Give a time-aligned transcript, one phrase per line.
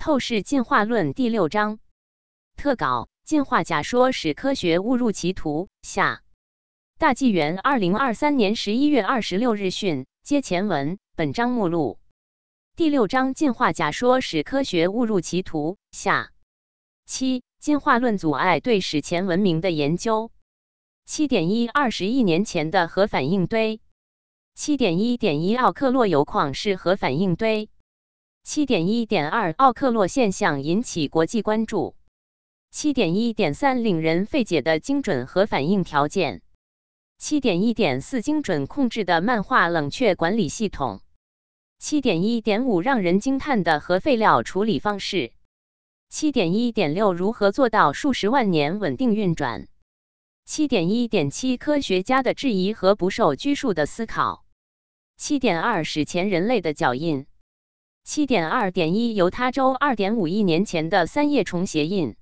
[0.00, 1.78] 透视进化论第六章
[2.56, 5.68] 特稿：进化假说使科学误入歧途。
[5.82, 6.22] 下
[6.96, 10.06] 大纪元二零二三年十一月二十六日讯。
[10.22, 10.98] 接前文。
[11.16, 11.98] 本章目录
[12.76, 15.76] 第六章：进化假说使科学误入歧途。
[15.92, 16.32] 下
[17.04, 20.32] 七进化论阻碍对史前文明的研究。
[21.04, 23.82] 七点一二十亿年前的核反应堆。
[24.54, 27.68] 七点一点一奥克洛铀矿是核反应堆。
[28.42, 31.94] 七点一点二奥克洛现象引起国际关注。
[32.70, 36.42] 七点一点三令人费解的精准核反应条件。
[37.18, 41.00] 七点一点四精准控制的漫画冷却管理系统。
[41.78, 45.32] 七点一点五让人惊叹的核废料处理方式。
[46.08, 49.68] 七点一点六如何做到数十万年稳定运转？
[50.44, 54.44] 七点一点七科学家的质疑和不受拘束的思考。
[55.16, 57.26] 七点二史前人类的脚印。
[58.02, 62.16] 七点二点一犹他州二点五亿年前的三叶虫鞋印。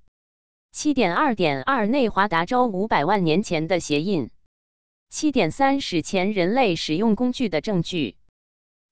[0.71, 4.31] 七点二点二内华达州五百万年前的鞋印。
[5.09, 8.17] 七点三史前人类使用工具的证据。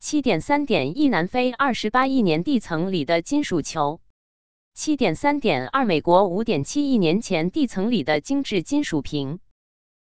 [0.01, 4.01] 七点三点一南非二十八亿年地层里的金属球。
[4.73, 9.41] 七点三点二美国五点七亿年前地层里的精致金属瓶。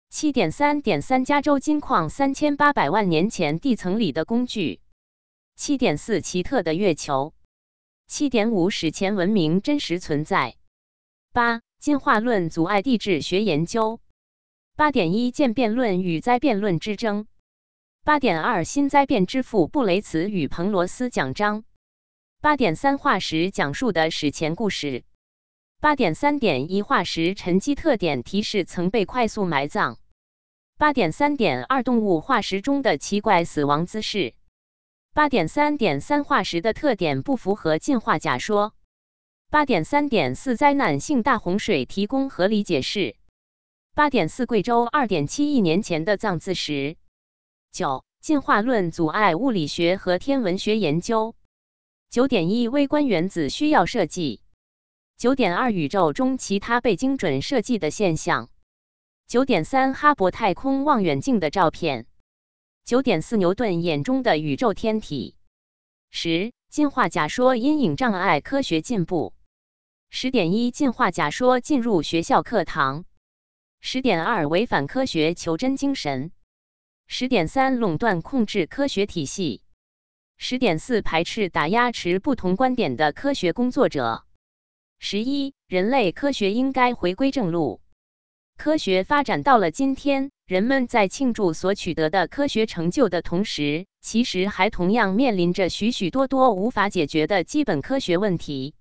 [0.09, 4.80] 七点三点三加州金矿三千八百万年前地层里的工具。
[5.55, 7.33] 七点四奇特的月球，
[8.07, 10.55] 七点五史前文明真实存在。
[11.31, 13.99] 八进化论阻碍地质学研究。
[14.75, 17.27] 八点一渐变论与灾变论之争。
[18.03, 21.63] 八点二新灾变之父布雷茨与彭罗斯奖章。
[22.41, 25.03] 八点三化石讲述的史前故事。
[25.80, 29.99] 八点三点一化石沉积特点提示曾被快速埋葬。
[30.77, 34.33] 八点三点二动物化石中的奇怪死亡姿势。
[35.14, 38.73] 八点三点三化石的特点不符合进化假说。
[39.50, 43.17] 八点三点四灾难性大洪水提供合理解释。
[43.94, 46.95] 八点四贵州二点七亿年前的藏字石。
[47.73, 51.36] 九进化论阻碍物理学和天文学研究。
[52.10, 54.42] 九点一微观原子需要设计。
[55.17, 58.48] 九点二宇宙中其他被精准设计的现象。
[59.27, 62.05] 九点三哈勃太空望远镜的照片。
[62.83, 65.36] 九点四牛顿眼中的宇宙天体。
[66.09, 69.33] 十进化假说阴影障碍科学进步。
[70.09, 73.05] 十点一进化假说进入学校课堂。
[73.80, 76.31] 十点二违反科学求真精神。
[77.08, 79.64] 十点三垄断控制科学体系。
[80.37, 84.25] 十点四排斥打压持不同观点的科学工作者。
[84.99, 87.81] 十一人类科学应该回归正路。
[88.64, 90.30] 科学发展到了今天。
[90.45, 98.76] 人们在庆祝所取得的科学成就的同时，其实还同样面临着许许多多无法解决的基本科学问题。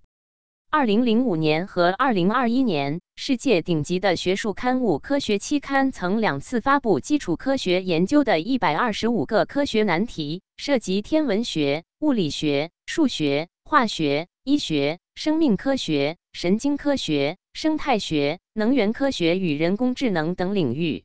[0.68, 21.04] 二零零五年和二零二一年，世界顶级的学术刊物科学期刊曾两次发布基础科学研究的一百二十五个科学难题，涉及天文学、物理学、数学、化学、医学、生命科学、神经科学、生态学、能源科学与人工智能等领域。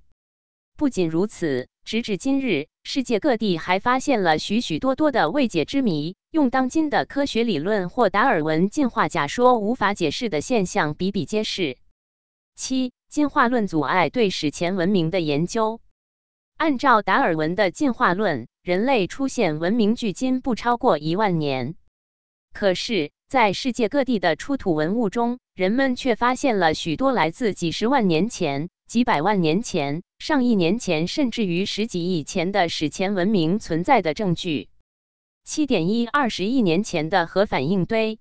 [0.77, 11.77] 不仅如此，直至今日，世界各地还发现了许许多多的未解之谜，用当今的科学理论或达尔文进化假说无法解释的现象比比皆是。
[12.55, 15.79] 七、进化论阻碍对史前文明的研究。
[16.57, 21.75] 按照达尔文的进化论，人类出现文明距今不超过一万年。
[22.53, 28.69] 可是，在世界各地的出土文物中，人们却发现了许多来自几十万年前。
[28.87, 34.69] 几百万年前、上亿年前，甚至于十几亿前的史前文明存在的证据。
[35.43, 38.19] 七点一二十亿年前的核反应堆。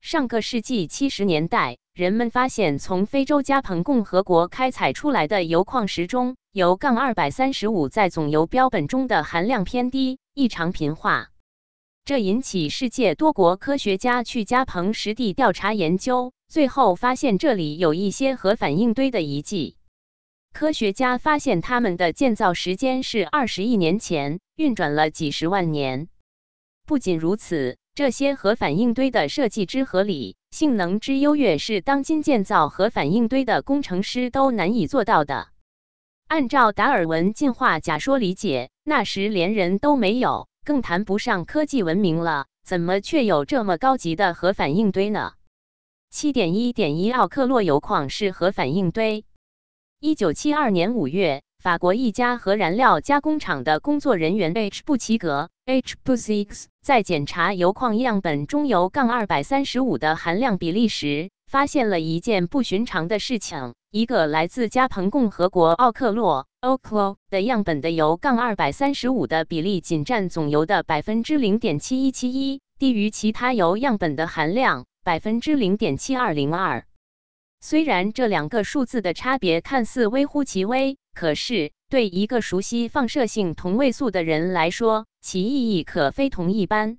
[0.00, 11.31] 上个世纪七十年代，人们发现从非洲加蓬共和国开采出来的铀矿石中，铀杠二百三十五在总铀标本中的含量偏低，异常贫化。
[12.04, 19.76] 这引起世界多国科学家去加蓬实地调查研究，最后发现这里有一些核反应堆的遗迹。
[20.52, 26.08] 科学家发现，它们的建造时间是二十亿年前，运转了几十万年。
[26.84, 35.48] 不仅如此，这些核反应堆的设计之合理、性能之优越，是当今建造核反应堆的工程师都难以做到的。
[36.26, 45.32] 按照达尔文进化假说理解，那时连人都没有，更谈不上科技文明了，怎么却有这么高级的核反应堆呢？
[46.08, 49.24] 七点一点一奥克洛铀矿是核反应堆。
[49.98, 55.96] 一九七二年五月，法国一家核燃料加工厂的工作人员 H 布奇格 H.
[56.02, 76.86] b u s i x 在检查铀矿样本中铀杠二百三十五的含量比例时，发现了一件不寻常的事情：一个来自加蓬共和国奥克洛 （Oklo） 的样本的铀杠二百三十五的比例仅占总铀的百分之零点七一七一，低于其他铀样本的含量百分之零点七二零二。
[77.60, 86.96] 虽然这两个数字的差别看似微乎其微，可是对一个熟悉放射性同位素的人来说，其意义可非同一般。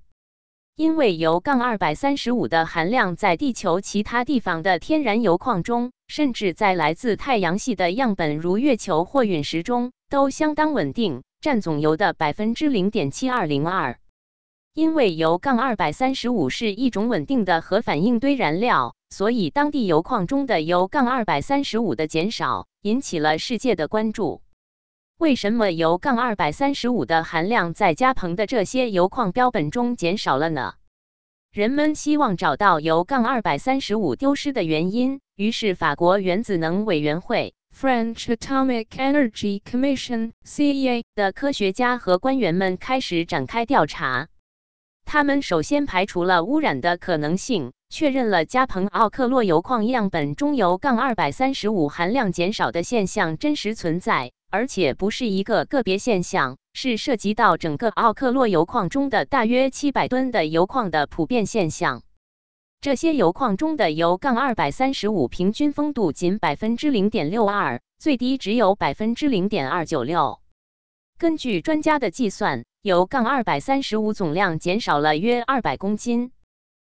[0.76, 13.98] 因为铀杠二百三十五的含量在地球其他地方的天然铀矿中，甚至在来自太阳系的样本如月球或陨石中，都相当稳定，占总铀的百分之零点七二零二。
[14.74, 18.96] 因为铀杠二百三十五是一种稳定的核反应堆燃料。
[19.10, 24.42] 所以，当地铀矿中的铀杠二百三十五的减少引起了世界的关注。
[25.18, 30.74] 为什么铀杠二百三十五的含量在加蓬的这些铀矿标本中减少了呢？
[31.52, 44.26] 人们希望找到铀杠二百三十五丢失的原因，于是法国原子能委员会 （French Atomic Energy Commission，CEA） 的科学家和官员们开始展开调查。
[45.04, 47.72] 他们首先排除了污染的可能性。
[47.90, 62.04] 确认了加蓬奥克洛铀矿样本中铀杠二百三十五含量减少的现象真实存在，而且不是一个个别现象，是涉及到整个奥克洛铀矿中的大约七百吨的铀矿的普遍现象。
[62.80, 70.38] 这些铀矿中的铀杠二百三十五平均丰度仅百分之零点六二，最低只有百分之零点二九六。
[71.18, 76.30] 根据专家的计算，铀杠二百三十五总量减少了约二百公斤。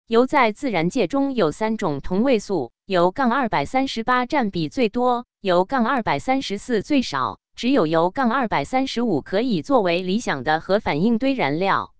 [0.08, 11.92] 铀在自然界中有三种同位素，铀杠二百三十八占比最多，铀杠二百三十四最少，只有铀杠二百三十五可以作为理想的核反应堆燃料。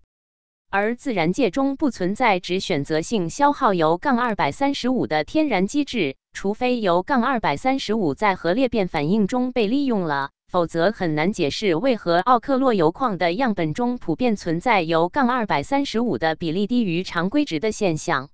[0.69, 10.31] 而自然界中不存在只选择性消耗铀杠二百三十五的天然机制，除非铀杠二百三十五在核裂变反应中被利用了。
[10.51, 18.29] 否则很难解释为何奥克洛铀矿的样本中普遍存在铀杠二百三十五的比例低于常规值的现象。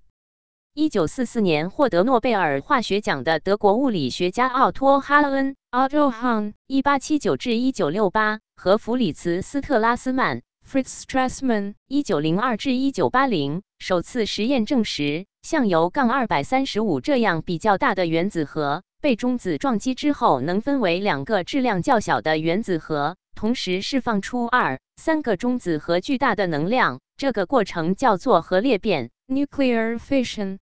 [0.73, 18.81] 一九四四年获得诺贝尔化学奖的德国物理学家奥托·哈恩 （Otto Hahn，一八七九至一九六八）和弗里茨·斯特拉斯曼 （Fritz Strassmann，一九零二至一九八零）首次实验证实，像铀杠二百三十五这样比较大的原子核。
[19.01, 27.01] 被中子撞击之后，能分为两个质量较小的原子核，同时释放出二、三个中子核巨大的能量。
[27.21, 30.57] 这个过程叫做核裂变 （nuclear fission）。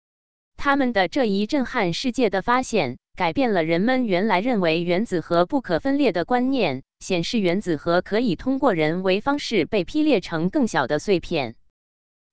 [0.57, 11.57] 他们的这一震撼世界的发现，改变了人们原来认为原子核不可分裂的观念，显示原子核可以通过人为方式被劈裂成更小的碎片。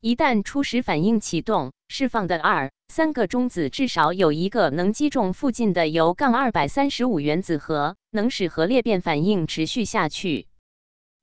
[0.02, 2.72] 一旦初始反应启动，释放的二。
[2.90, 10.46] 三个中子至少有一个能击中附近的铀杠二百三十五原子核，能使核裂变反应持续下去。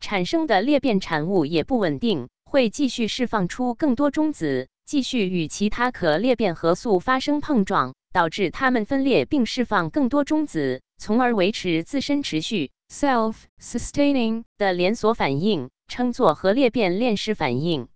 [0.01, 17.89] 产生的裂变产物也不稳定，会继续释放出更多中子，继续与其他可裂变核素发生碰撞，导致它们分裂并释放更多中子，从而维持自身持续 （self-sustaining） 的连锁反应，称作核裂变链式反应。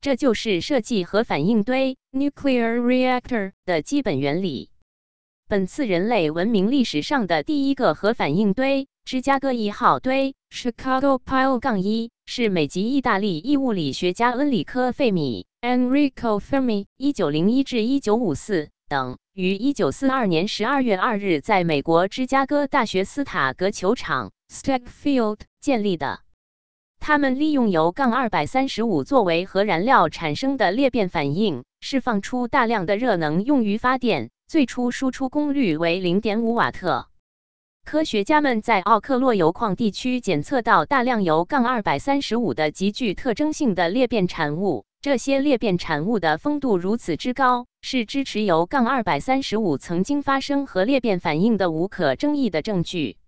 [0.00, 4.70] 这就是设计核反应堆 （nuclear reactor） 的基本原理。
[5.48, 26.20] 本次人类文明历史上的第一个核反应堆——芝加哥一号堆 （Chicago Pile 杠一）是美籍意大利异物理学家恩里科·费米 （Enrico Fermi，一九零一至一九五四）等于一九四二年十二月二日在美国芝加哥大学斯塔格球场 （Stagg Field） 建立的。
[27.00, 34.28] 他们利用铀杠二百三十五作为核燃料产生的裂变反应，释放出大量的热能用于发电。
[34.46, 37.08] 最初输出功率为零点五瓦特。
[37.84, 44.86] 科学家们在奥克洛铀矿地区检测到大量铀杠二百三十五的极具特征性的裂变产物。
[45.00, 53.18] 这些裂变产物的丰度如此之高，是支持铀杠二百三十五曾经发生核裂变反应的无可争议的证据。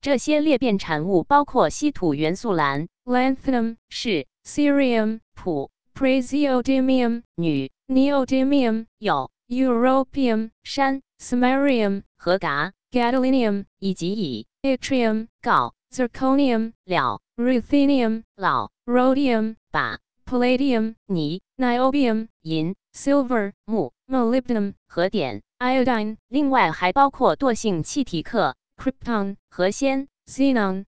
[0.00, 2.88] 这些裂变产物包括稀土元素镧。
[3.04, 15.74] lanthanum 是 cerium 普 praseodymium 女 neodymium 有 europium 山 samarium 和镉 gadolinium 以及以 yttrium 锆
[15.92, 26.16] zirconium 了 ruthenium 老 rhodium 把 palladium 尼 niobium 银 silver 木 molybdenum 和碘 iodine
[26.26, 30.84] 另外还包括惰性气体氪 krypton 和氙 xenon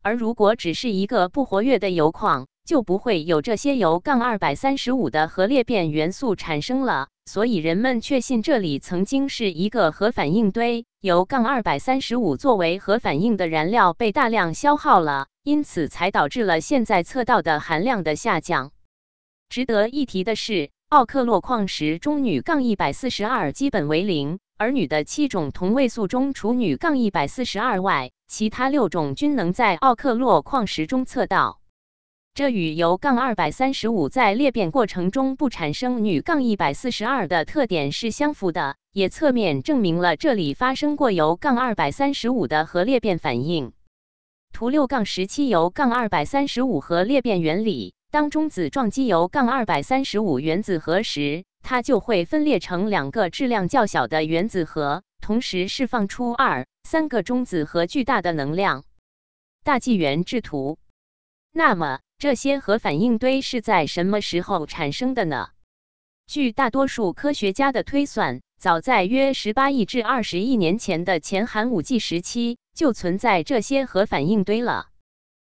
[0.00, 7.08] 而如果只是一个不活跃的铀矿，就不会有这些铀杠二百三十五的核裂变元素产生了。
[7.24, 18.72] 所以人们确信这里曾经是一个核反应堆，铀杠二百三十五作为核反应的燃料被大量消耗了，因此才导致了现在测到的含量的下降。
[19.48, 31.60] 值得一提的是，奥克洛矿石中女杠一百四十二基本为零，而女的七种同位素中，除女杠一百四十二外，其他六种均能在奥克洛矿石中测到。
[32.34, 43.74] 这与铀杠二百三十五在裂变过程中不产生钕杠一百四十二的特点是相符的，也侧面证明了这里发生过铀杠二百三十五的核裂变反应。
[44.50, 58.84] 图六杠十七铀杠二百三十五核裂变原理：当中子撞击铀杠二百三十五原子核时，它就会分裂成两个质量较小的原子核，同时释放出二三个中子和巨大的能量。
[59.62, 60.78] 大纪元制图。
[61.52, 61.98] 那么。
[62.22, 65.48] 这些核反应堆是在什么时候产生的呢？
[66.28, 74.86] 据大多数科学家的推算，早在约十八亿至二十亿年前的前寒武纪时期就存在这些核反应堆了。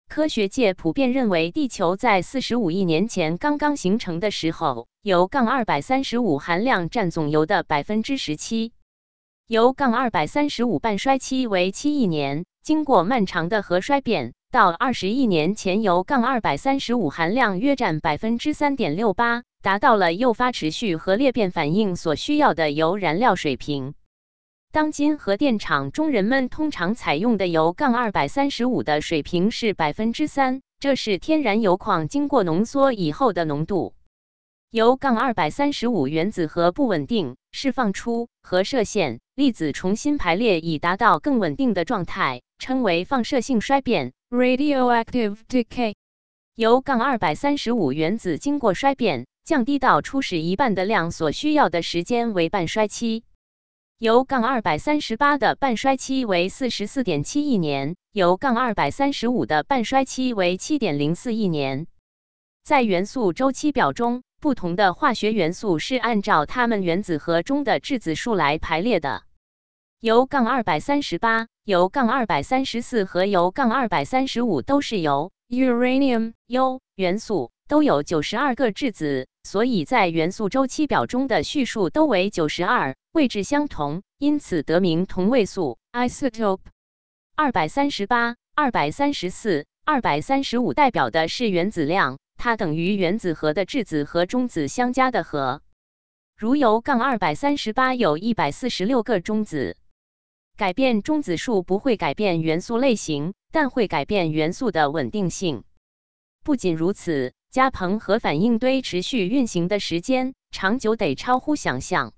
[0.10, 8.74] 科学界普遍认为，地球在四十五亿年前刚刚形成的时候，铀杠二百三十五含量占总铀的百分之十七。
[9.48, 14.34] 铀杠二百三十五半衰期为七亿年，经过漫长的核衰变。
[14.56, 23.96] 到二十亿年前，铀杠二百三十五含量约占百分之三点六八，达到了诱发持续核裂变反应所需要的铀燃料水平。
[24.72, 33.94] 当今核电厂中，人们通常采用的铀杠二百三十五的水平是百分之三，这是天然铀矿经过浓缩以后的浓度。
[34.72, 44.14] 铀杠二百三十五原子核不稳定，释放出核射线，粒子重新排列以达到更稳定的状态，称为放射性衰变。
[44.32, 45.96] Radioactive decay，
[46.56, 53.24] 由杠二百三十五原子经过衰变，降低到初始一半的量所需要的时间为半衰期。
[54.00, 61.88] 由杠二百三十八的半衰期为四十四点七亿年，由杠二百三十五的半衰期为七点零四亿年。
[62.64, 69.24] 在元素周期表中，不同的化学元素是按照它们原子核中的质子数来排列的。
[70.00, 86.60] 由杠二百三十八、铀杠二百三十四和铀杠二百三十五都是铀 （uranium） 铀元素，都有九十二个质子，所以在元素周期表中的序数都为九十二，位置相同，因此得名同位素 （isotope）。
[87.36, 95.64] 二百三十八、二百三十四、二百三十五代表的是原子量，它等于原子核的质子和中子相加的和。
[96.38, 99.76] 如铀杠二百三十八有一百四十六个中子。
[100.58, 105.66] 改变中子数不会改变元素类型，但会改变元素的稳定性。
[106.46, 112.14] 不仅如此，加蓬核反应堆持续运行的时间长久得超乎想象。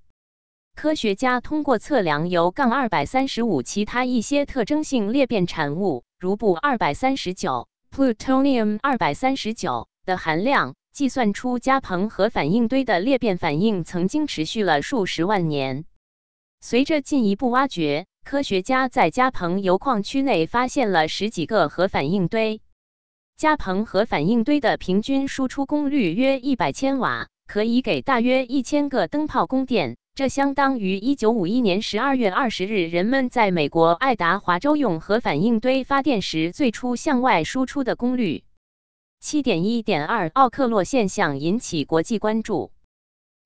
[0.76, 15.84] 科学家通过测量铀杠二百三十五其他一些特征性裂变产物，如钚二百三十九 （plutonium 二百三十九）的含量，计算出加蓬核反应堆的裂变反应曾经持续了数十万年。
[16.60, 22.60] 随着进一步挖掘，科学家在加蓬铀矿区内发现了十几个核反应堆。
[23.38, 29.96] 加蓬核反应堆的平均输出功率约一百千瓦，可以给大约一千个灯泡供电。
[30.14, 38.44] 这相当于一九五一年十二月二十日人们在美国爱达华州用核反应堆发电时最初向外输出的功率。
[39.20, 42.72] 七点一点二奥克洛现象引起国际关注。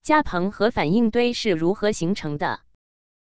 [0.03, 2.63] 加蓬核反应堆是如何形成的？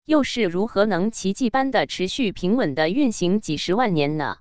[0.09, 4.37] 又是如何能奇迹般的持续平稳的运行几十万年呢？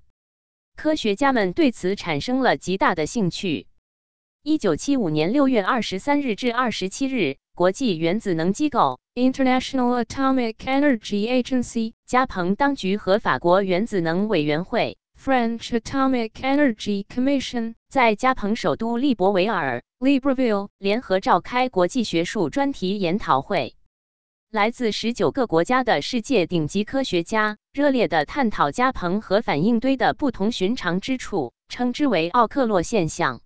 [0.74, 3.66] 科学家们对此产生了极大的兴趣。
[4.42, 23.74] 一九七五年六月二十三日至二十七日，国际原子能机构 （International Atomic Energy Agency） 加蓬当局和法国原子能委员会 （French Atomic Energy Commission） 在加蓬首都利伯维尔 （Libreville） 联合召开国际学术专题研讨会。
[24.50, 33.42] 来自十九个国家的世界顶级科学家热烈地探讨加蓬核反应堆的不同寻常之处，称之为奥克洛现象。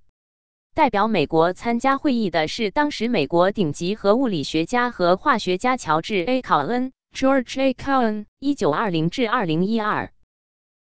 [0.74, 7.74] 代表美国参加会议的是当时美国顶级核物理学家和化学家乔治 ·A· 考恩 （George A.
[7.74, 10.12] Cohen，一九二零至二零一二）。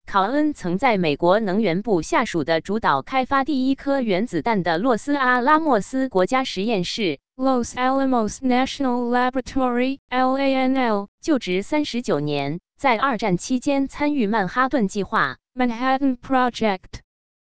[0.05, 7.19] 考恩曾在美国能源部下属的主导开发第一颗原子弹的洛斯阿拉莫斯国家实验室。
[7.38, 17.00] Los Alamos National Laboratory（LANL） 就职三十九年，在二战期间参与曼哈顿计划 （Manhattan Project）。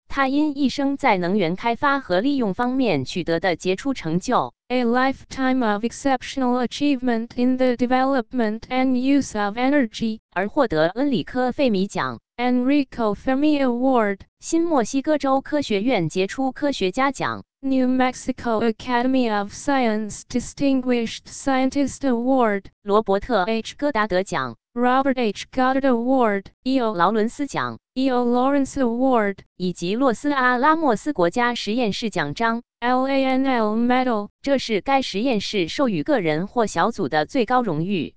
[0.07, 10.19] 他因一生在能源开发和利用方面取得的杰出成就， A lifetime of exceptional achievement in the development and use of energy.
[10.31, 14.19] 而获得恩里科·费米奖、 Enrico Fermi Award.
[14.39, 22.70] 新墨西哥州科学院杰出科学家奖、 New Mexico Academy of Science Distinguished Scientist Award.
[22.80, 23.74] 罗伯特 ·H.
[23.76, 25.44] 戈达德奖、Robert H.
[25.52, 26.46] Goddard Award.
[26.62, 26.94] E.O.
[26.94, 28.24] 劳伦斯奖 E.O.
[28.24, 29.40] Lawrence Award.
[29.56, 32.62] 以及洛斯阿拉莫斯国家实验室奖章。
[32.80, 34.30] LANL Medal.
[34.40, 38.14] 这是该实验室授予个人或小组的最高荣誉。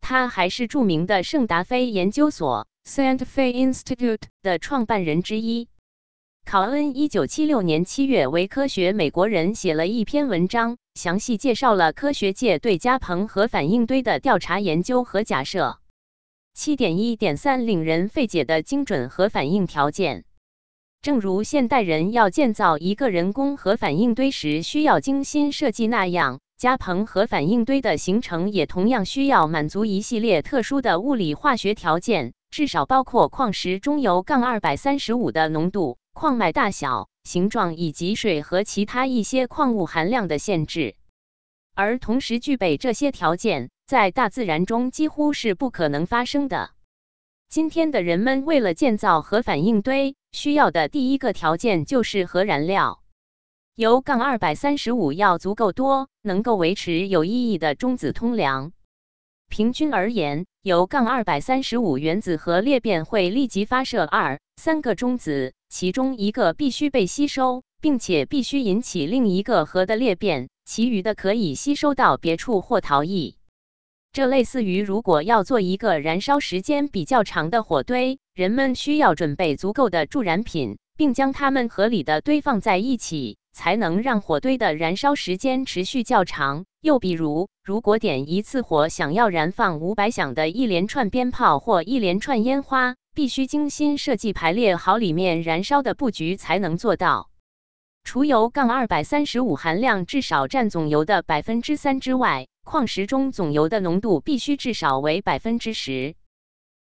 [0.00, 4.22] 他还是著名的圣达菲研究所 Santa Fe Institute.
[4.42, 5.69] 的创办人之一。
[6.50, 15.78] 考恩1976年7月为科学美国人写了一篇文章，详细介绍了科学界对加蓬核反应堆的调查研究和假设。
[16.58, 20.24] 7.1.3令人费解的精准核反应条件。
[21.02, 40.96] 正如现代人要建造一个人工核反应堆时需要精心设计那样，加蓬核反应堆的形成也同样需要满足一系列特殊的物理化学条件，至少包括矿石中铀杠二百三十五的浓度、矿脉大小、形状以及水和其他一些矿物含量的限制。
[41.74, 46.70] 而同时具备这些条件，在大自然中几乎是不可能发生的。
[47.48, 53.02] 今天的人们为了建造核反应堆，需要的第一个条件就是核燃料。
[53.76, 58.72] 铀杠二百三十五要足够多，能够维持有意义的中子通量。
[59.48, 73.36] 平均而言，铀杠二百三十五原子核裂变会立即发射二、三个中子，其中一个必须被吸收，并且必须引起另一个核的裂变，其余的可以吸收到别处或逃逸。
[74.12, 86.64] 这类似于如果要做一个燃烧时间比较长的火堆，人们需要准备足够的助燃品，并将它们合理的堆放在一起，才能让火堆的燃烧时间持续较长。
[86.80, 97.30] 又比如，如果点一次火想要燃放五百响的一连串鞭炮或一连串烟花，必须精心设计排列好里面燃烧的布局才能做到。
[98.02, 106.14] 除铀杠二百三十五含量至少占总铀的百分之三之外，矿石中总铀的浓度必须至少为百分之十。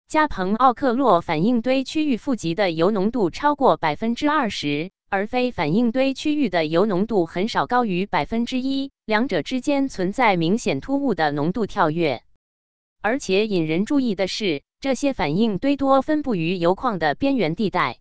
[0.07, 12.21] 加蓬奥克洛反应堆区域负极的铀浓度超过百分之二十，而非反应堆区域的铀浓度很少高于百分之一，两者之间存在明显突兀的浓度跳跃。
[13.07, 17.99] 而且引人注意的是，这些反应堆多分布于铀矿的边缘地带。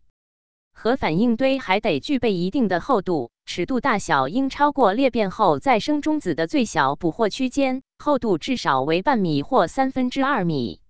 [0.73, 10.81] 核反应堆还得具备一定的厚度，尺度大小应超过裂变后再生中子的最小捕获区间，厚度至少为半米或三分之二米。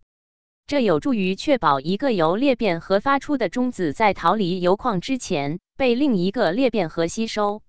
[0.66, 7.60] 这有助于确保一个由裂变核发出的中子在逃离铀矿之前被另一个裂变核吸收。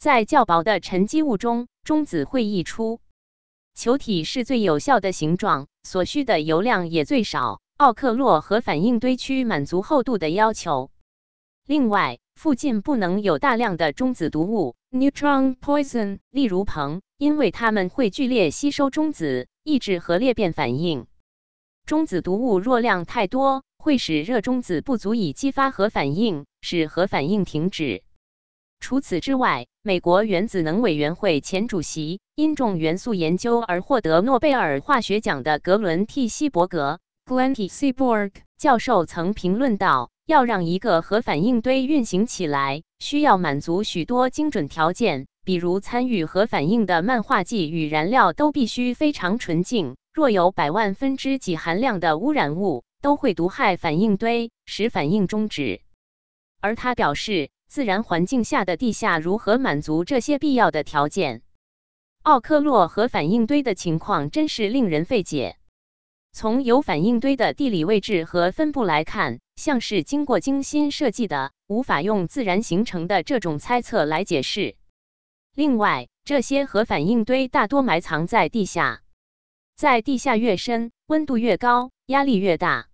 [0.00, 2.98] 在较薄的沉积物中，中子会溢出。
[3.78, 7.60] 球体是最有效的形状，所需的油量也最少。
[7.76, 10.90] 奥克洛核反应堆区满足厚度的要求。
[11.64, 16.18] 另外，附近不能有大量的中子毒物 Neutron poison.
[16.32, 21.06] 例如硼，因为它们会剧烈吸收中子，抑制核裂变反应。
[21.86, 28.02] 中子毒物若量太多，会使热中子不足以激发核反应，使核反应停止。
[28.80, 36.28] 除此之外，美国原子能委员会前主席、因重元素研究而获得诺贝尔化学奖的格伦 ·T.
[36.28, 37.68] 希伯格 Glenn T.
[37.68, 38.32] Seaborg.
[38.56, 49.96] 教授曾评论道：“要让一个核反应堆运行起来，需要满足许多精准条件，比如参与核反应的漫化剂与燃料都必须非常纯净。
[50.12, 55.80] 若有百万分之几含量的污染物，都会毒害反应堆，使反应终止。”
[56.60, 61.42] 而他表示，自然环境下的地下如何满足这些必要的条件？
[62.22, 65.56] 奥克洛核反应堆的情况真是令人费解。
[66.32, 74.76] 从有反应堆的地理位置和分布来看，像是经过精心设计的，无法用自然形成的这种猜测来解释。
[75.54, 79.02] 另外，这些核反应堆大多埋藏在地下，
[79.76, 82.88] 在地下越深，温度越高，压力越大。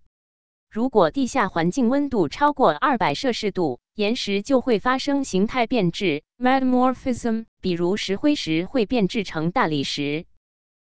[0.75, 7.45] 如果地下环境温度超过二百摄氏度，岩石就会发生形态变质，Metamorphism.
[7.61, 10.25] 比如石灰石会变质成大理石。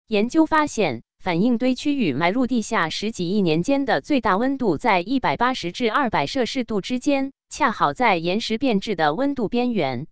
[0.06, 10.06] 研究发现，反应堆区域埋入地下十几亿年间的最大温度在一百八十至二百摄氏度之间，恰好在岩石变质的温度边缘。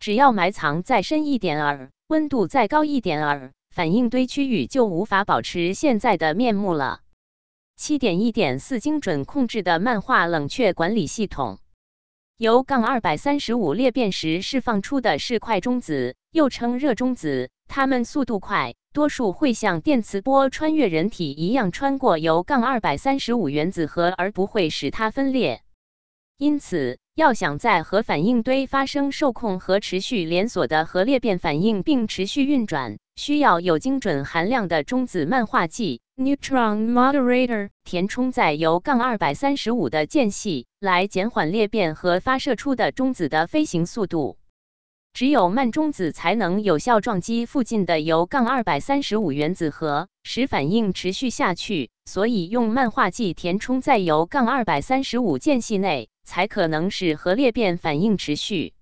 [0.00, 6.98] 只要埋藏再深一点儿，温度再高一点儿，反应堆区域就无法保持现在的面目了。
[7.78, 11.60] 七点一点四精准控制的漫画冷却管理系统。
[12.36, 25.62] 由杠二百三十五裂变时释放出的是快中子，又称热中子，它们速度快，多数会像电磁波穿越人体一样穿过由杠二百三十五原子核，而不会使它分裂。
[26.38, 44.38] 因此，要想在核反应堆发生受控和持续连锁的核裂变反应并持续运转，需要有精准含量的中子漫化剂 （neutron moderator） 填充在铀杠二百三十五的间隙，来减缓裂变和发射出的中子的飞行速度。
[45.12, 51.90] 只有慢中子才能有效撞击附近的铀杠二百三十五原子核，使反应持续下去。
[52.04, 56.08] 所以，用漫化剂填充在铀杠二百三十五间隙内。
[56.28, 58.74] 才可能使核裂变反应持续。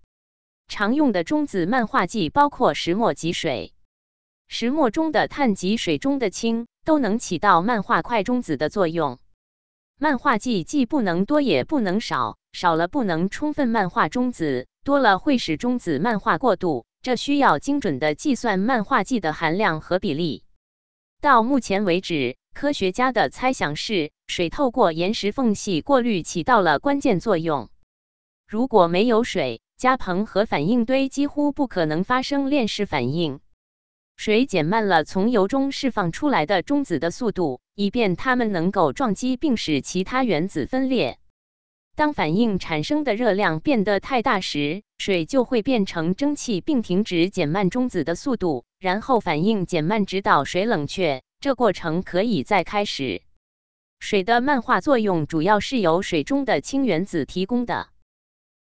[0.67, 3.73] 常用的中子漫化剂包括石墨及水。
[4.49, 9.21] 石墨中的碳及水中的氢都能起到漫化快中子的作用。
[9.97, 16.85] 漫化剂既不能多也不能少，少了不能充分漫化中子，多了会使中子漫化过度。
[17.01, 20.43] 这需要精准的计算漫化剂的含量和比例。
[21.21, 22.37] 到目前为止。
[22.57, 27.69] 科学家的猜想是，水透过岩石缝隙过滤起到了关键作用。
[28.49, 33.41] 如果没有水，加硼核反应堆几乎不可能发生链式反应。
[34.17, 41.19] 水减慢了从铀中释放出来的中子的速度，以便它们能够撞击并使其他原子分裂。
[41.95, 51.23] 当反应产生的热量变得太大时，水就会变成蒸汽并停止减慢中子的速度，然后反应减慢直到水冷却。
[51.41, 53.23] 这过程可以再开始。
[53.99, 57.89] 水的漫化作用主要是由水中的氢原子提供的。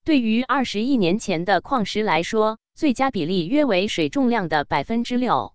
[0.05, 5.53] 对于二十亿年前的矿石来说，最佳比例约为水重量的百分之六。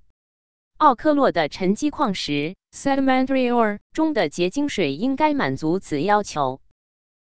[0.76, 6.60] 奥克洛的沉积矿石 （sedimentary ore） 中的结晶水应该满足此要求。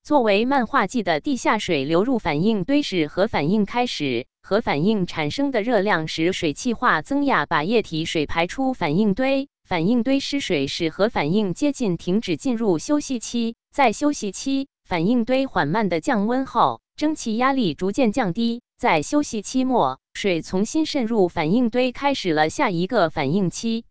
[0.03, 4.27] 作为漫化剂的地下水流入反应堆时，核反应开始。
[4.43, 9.49] 核反应产生的热量使水气化增压，把液体水排出反应堆。
[9.67, 13.57] 反应堆失水，使核反应接近停止，进入休息期。
[13.73, 18.63] 在休息期，反应堆缓慢的降温后，蒸汽压力逐渐降低。
[18.79, 23.85] 在休息期末，水重新渗入反应堆，开始了下一个反应期。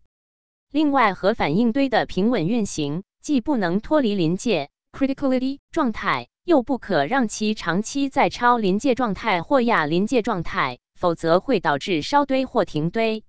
[0.72, 13.24] 另外，核反应堆的平稳运行，既不能脱离临界 （criticality） 状态，又不可让其长期在超临界状态或亚临界状态，否则会导致烧堆或停堆。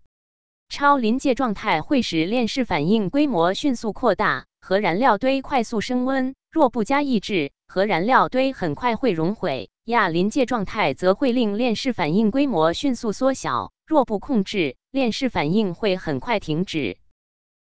[0.69, 6.35] 超临界状态会使链式反应规模迅速扩大，核燃料堆快速升温。
[6.51, 9.69] 若不加抑制，核燃料堆很快会熔毁。
[9.85, 13.71] 亚临界状态则会令链式反应规模迅速缩小。
[13.85, 16.97] 若不控制，链式反应会很快停止。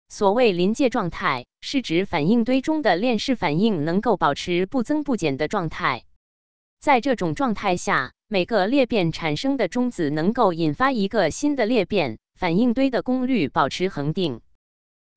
[0.08, 6.04] 所谓临界状态，是指反应堆中的链式反应能够保持不增不减的状态。
[6.80, 12.20] 在这种状态下，每个裂变产生的中子能够引发一个新的裂变。
[12.41, 14.41] 反应堆的功率保持恒定。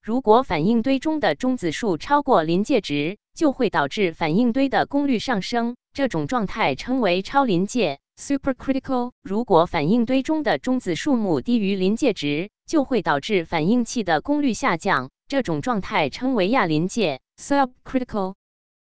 [0.03, 5.75] 如果反应堆中的中子数超过临界值，就会导致反应堆的功率上升。
[5.95, 9.13] 这种状态称为超临界 （supercritical）。
[9.23, 15.09] 如果反应堆中的中子数目低于临界值，就会导致反应器的功率下降。
[15.27, 18.35] 这种状态称为亚临界 （subcritical）。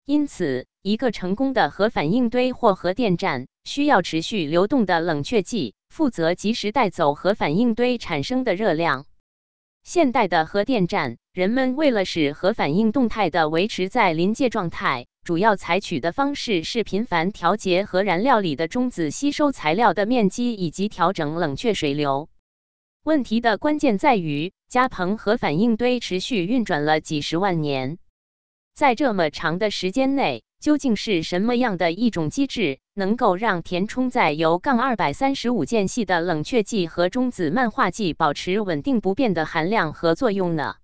[0.05, 5.75] 因此，一个成功的核反应堆或核电站需要持续流动的冷却剂。
[5.93, 9.05] 负责及时带走核反应堆产生的热量。
[9.83, 22.27] 现代的核电站，人们为了使核反应动态的维持在临界状态，主要采取的方式是频繁调节核燃料里的中子吸收材料的面积，以及调整冷却水流。
[23.03, 27.99] 问题的关键在于，加蓬核反应堆持续运转了几十万年，
[28.73, 30.43] 在这么长的时间内。
[30.63, 40.75] 究竟是什么样的一种机制，能够让填充在铀杠二百三十五间隙的冷却剂和中子漫化剂保持稳定不变的含量和作用呢？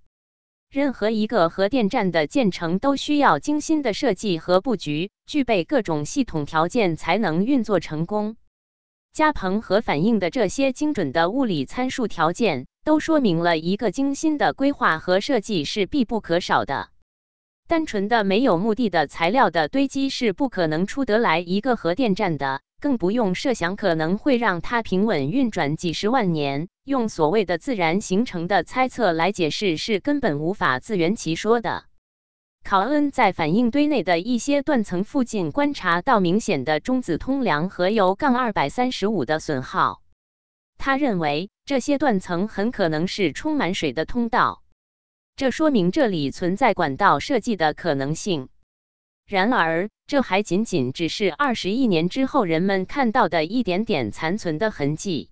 [0.70, 8.36] 任何一个核电站的建成都需要精心的设计和布局，具备各种系统条件才能运作成功。
[9.14, 16.90] 加硼核反应的这些精准的物理参数条件，都说明了一个精心的规划和设计是必不可少的。
[17.70, 26.68] 单纯的没有目的的材料的堆积是不可能出得来一个核电站的，更不用设想可能会让它平稳运转几十万年。
[26.84, 31.84] 用所谓的自然形成的猜测来解释是根本无法自圆其说的。
[32.64, 40.02] 考恩在反应堆内的一些断层附近观察到明显的中子通梁和铀杠二百三十五的损耗，
[40.80, 44.64] 他认为这些断层很可能是充满水的通道。
[45.40, 48.50] 这说明这里存在管道设计的可能性。
[49.26, 55.30] 然而，这还仅仅只是二十亿年之后人们看到的一点点残存的痕迹。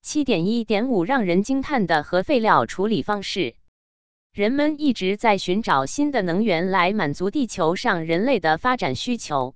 [0.00, 3.56] 七点一点五，让人惊叹的核废料处理方式。
[4.32, 9.54] 人们一直在寻找新的能源来满足地球上人类的发展需求，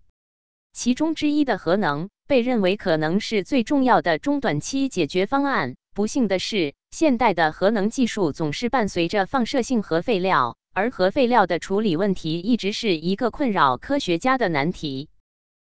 [0.75, 5.77] 其中之一的核能被认为可能是最重要的中短期解决方案。
[5.94, 10.57] 不幸的是，现代的核能技术总是伴随着放射性核废料。
[10.72, 15.09] 而核废料的处理问题一直是一个困扰科学家的难题。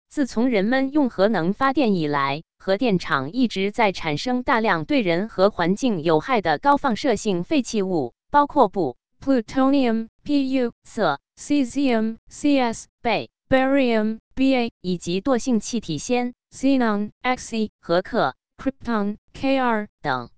[0.07, 20.29] 自从人们用核能发电以来，核电厂一直在产生大量对人和环境有害的高放射性废弃物，包括钚 （plutonium, Pu）、铯 （cesium, Cs）、钡 （barium, Ba） 以及惰性气体氙 （xenon, Xe）、和氪 （krypton, Kr） 等。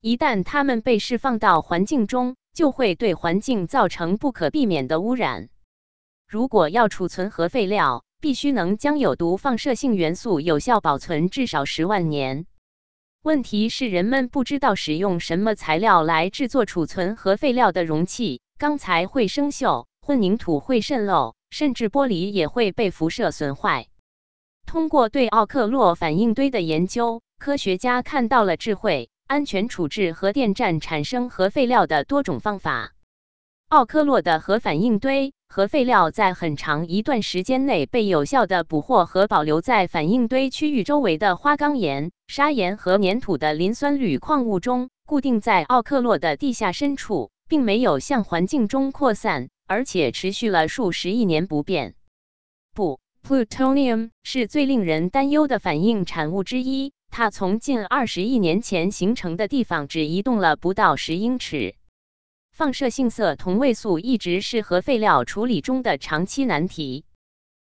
[0.00, 5.48] 一旦它们被释放到环境中，就会对环境造成不可避免的污染。
[6.28, 12.46] 如果要储存核废料，必须能将有毒放射性元素有效保存至少十万年。
[13.22, 18.40] 问题是，人们不知道使用什么材料来制作储存核废料的容器。
[18.58, 23.86] 钢材会生锈，混凝土会渗漏，甚至玻璃也会被辐射损坏。
[24.66, 29.10] 通过对奥克洛反应堆的研究，科学家看到了智慧。
[29.28, 32.94] 安全处置核电站产生核废料的多种方法。
[33.68, 51.94] 奥科洛的核反应堆核废料在很长一段时间内被有效的捕获和保留在反应堆区域周围的花岗岩、砂岩和粘土的磷酸铝矿物中，固定在奥克洛的地下深处，并没有向环境中扩散，而且持续了数十亿年不变。
[52.74, 56.94] 不，plutonium 是最令人担忧的反应产物之一。
[57.10, 61.74] 它从近二十亿年前形成的地方只移动了不到十英尺。
[62.52, 67.04] 放射性铯同位素一直是核废料处理中的长期难题。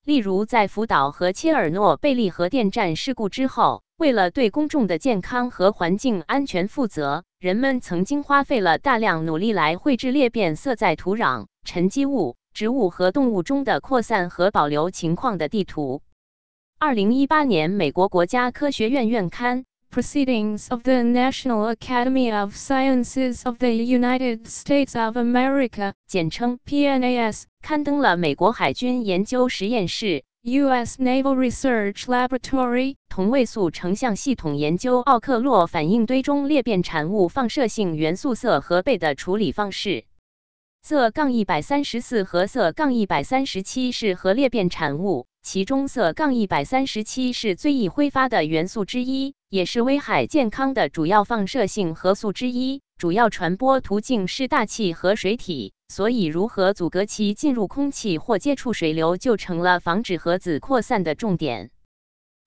[0.05, 16.03] 例如，在福岛和切尔诺贝利核电站事故之后，为了对公众的健康和环境安全负责，人们曾经花费了大量努力来绘制裂变铯在土壤、沉积物、植物和动物中的扩散和保留情况的地图。
[16.85, 19.65] 二零一八年，美国国家科学院院刊
[19.95, 25.69] 《Proceedings of the National Academy of Sciences of the United States of America》
[26.09, 40.03] 简称 PNAS 刊登了美国海军研究实验室 US Naval Research Laboratory 同位素成像系统研究奥克洛反应堆中裂变产物放射性元素铯和钡的处理方式。
[40.85, 45.29] 铯杠一百三十四和铯杠一百三十七是核裂变产物。
[45.43, 52.81] 其中，铯杠一百三十七是最易挥发的元素之一，也是危害健康的主要放射性核素之一。
[52.97, 61.71] 主要传播途径是大气和水体，所以如何阻隔其进入空气或接触水流，就成了防止核子扩散的重点。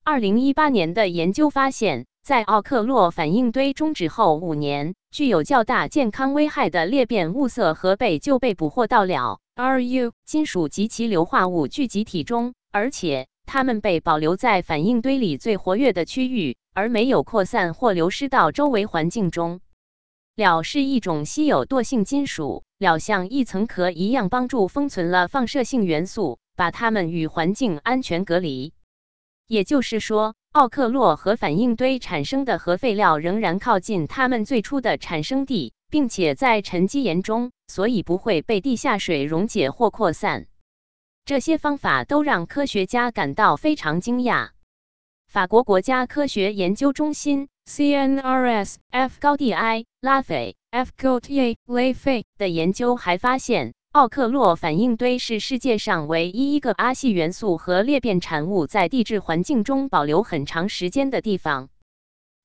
[0.06, 12.54] 二零一八年的研究发现，在奥克洛反应堆终止后五年，具有较大健康危害的裂变物铯和钡就被捕获到了 Ru 金属及其硫化物聚集体中。
[12.76, 19.62] 而且，它们被保留在反应堆里最活跃的区域，而没有扩散或流失到周围环境中。
[20.36, 28.74] 铬是一种稀有惰性金属，铬像一层壳一样帮助封存了放射性元素，把它们与环境安全隔离。
[29.48, 40.48] 也就是说，奥克洛核反应堆产生的核废料仍然靠近它们最初的产生地，并且在沉积岩中，所以不会被地下水溶解或扩散。
[41.26, 44.50] 这些方法都让科学家感到非常惊讶。
[45.28, 61.70] 法国国家科学研究中心 （CNRS） F 高地埃拉斐 F Gautier 雷费的研究还发现，奥克洛反应堆是世界上唯一一个阿系元素和裂变产物在地质环境中保留很长时间的地方。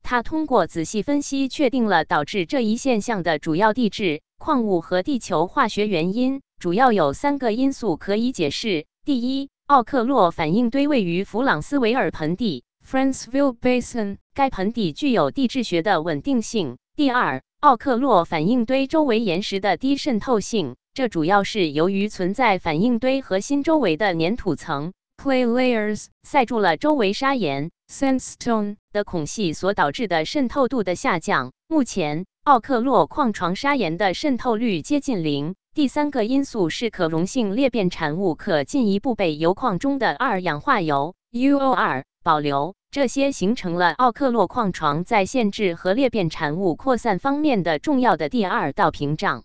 [0.02, 6.40] 他通过仔细分析，确定了导致这一现象的主要地质、矿物和地球化学原因。
[6.58, 31.52] 主要有三个因素可以解释：第一，奥克洛反应堆位于弗朗斯维尔盆地 （Franceville Basin），该盆地具有地质学的稳定性；第二，奥克洛反应堆周围岩石的低渗透性，这主要是由于存在反应堆核心周围的粘土层 （clay layers） 塞住了周围砂岩 （sandstone） 的孔隙所导致的渗透度的下降。
[31.68, 35.54] 目前，奥克洛矿床砂岩的渗透率接近零。
[35.74, 49.44] 第三个因素是可溶性裂变产物可进一步被铀矿中的二氧化铀 （UO2） 保留，这些形成了奥克洛矿床在限制核裂变产物扩散方面的重要的第二道屏障。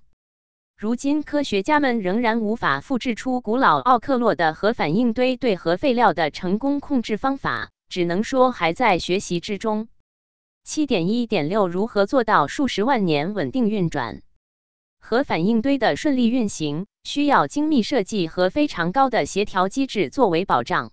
[0.78, 9.90] 如今科学家们仍然无法复制出古老奥克洛的核反应堆对核废料的成功控制方法，只能说还在学习之中。
[10.66, 14.24] 七点一点六，如何做到数十万年稳定运转？
[15.00, 20.92] 核反应堆的顺利运行需要精密设计和非常高的协调机制作为保障。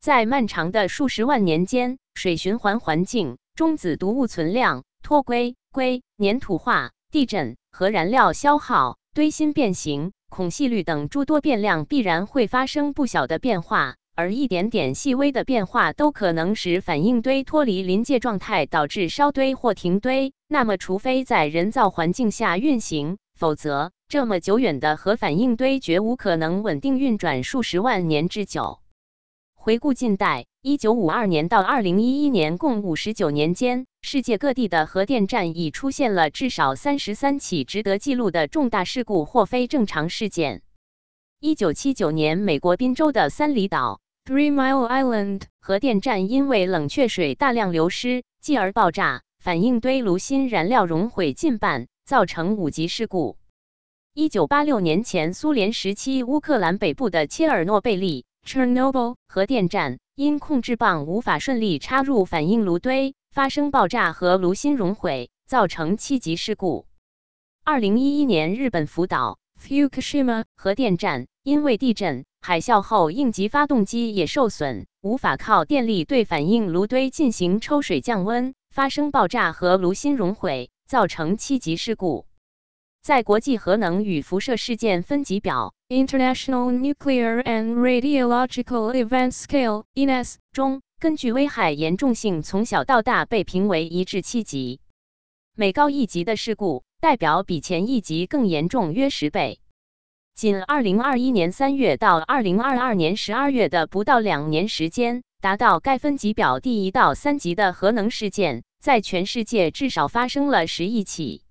[0.00, 20.32] 在漫长的数十万年间，水循环环境、中子毒物存量、脱硅、硅、粘土化、地震、核燃料消耗、堆芯变形、孔隙率等诸多变量必然会发生不小的变化，而一点点细微的变化都可能使反应堆脱离临界状态，导致烧堆或停堆。
[20.48, 28.80] 那么，除非在人造环境下运行，否则这么久远的核反应堆绝无可能稳定运转数十万年之久。
[29.54, 40.62] 回顾近代，一九五二年到二零一一年共五十九年间，世界各地的核电站已出现了至少三十三起值得记录的重大事故或非正常事件。
[41.38, 51.86] 一九七九年，美国宾州的三里岛 Three Mile Island 核电站因为冷却水大量流失，继而爆炸，反应堆炉芯燃料熔毁近半。
[52.04, 53.36] 造成五级事故。
[54.14, 66.86] 一九八六年前苏联时期，乌克兰北部的切尔诺贝利 （Chernobyl） 核电站因控制棒无法顺利插入反应炉堆，发生爆炸和炉芯熔毁，造成七级事故。
[67.64, 80.70] 二零一一年，日本福岛 （Fukushima） 核电站因为地震、海啸后应急发动机也受损，无法靠电力对反应炉堆进行抽水降温，发生爆炸和炉芯熔毁。
[80.86, 82.24] 造成七级事故。
[83.02, 94.78] 在国际核能与辐射事件分级表 （International Nuclear and Radiological Event Scale，INES） 中，根据危害严重性从小到大被评为一至七级。
[95.56, 99.58] 每高一级的事故，代表比前一级更严重约十倍。
[100.36, 108.62] 仅2021年3月到2022年12月的不到两年时间，达到该分级表第一到三级的核能事件。
[108.78, 111.42] 在全世界至少发生了十亿起。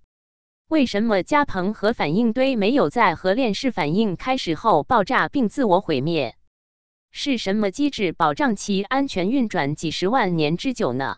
[0.68, 6.36] 为什么加蓬核反应堆没有在核链式反应开始后爆炸并自我毁灭？
[7.12, 11.18] 是什么机制保障其安全运转几十万年之久呢？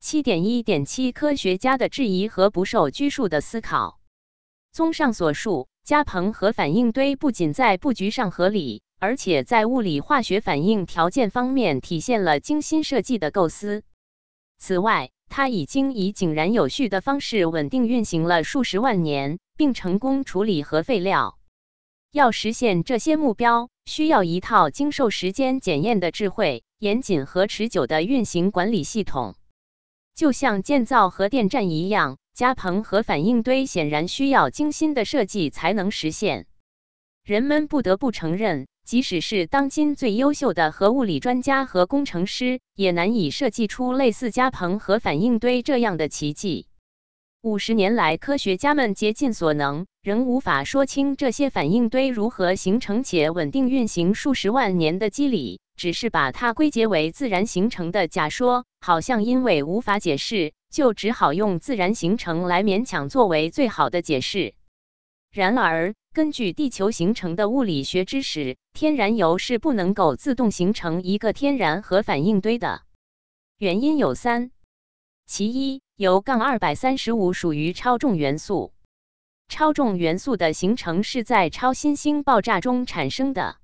[0.00, 4.00] 七点一点七，科学家的质疑和不受拘束的思考。
[4.72, 13.82] 综上所述，加蓬核反应堆不仅在布局上合理，而且在物理化学反应条件方面体现了精心设计的构思。
[14.58, 21.38] 此外，它已经以井然有序的方式稳定运行了数十万年，并成功处理核废料。
[22.12, 29.34] 要实现这些目标，需要一套经受时间检验的智慧、严谨和持久的运行管理系统。
[30.20, 36.44] 就像建造核电站一样，加蓬核反应堆显然需要精心的设计才能实现。
[37.24, 38.66] 人们不得不承认。
[38.84, 46.66] 即使是当今最优秀的核物理专家和工程师，也难以设计出类似加蓬核反应堆这样的奇迹。
[47.42, 64.52] 五十年来，科学家们竭尽所能，仍无法说清这些反应堆如何形成且稳定运行数十万年的机理，只是把它归结为自然形成的假说，好像因为无法解释，就只好用自然形成来勉强作为最好的解释。
[65.32, 72.82] 然而，根据地球形成的物理学知识，天然油是不能够自动形成一个天然核反应堆的。
[73.56, 74.50] 原因有三：
[75.26, 78.72] 其一，铀杠二百三十五属于超重元素，
[79.48, 83.58] 超重元素的形成是在超新星爆炸中产生的。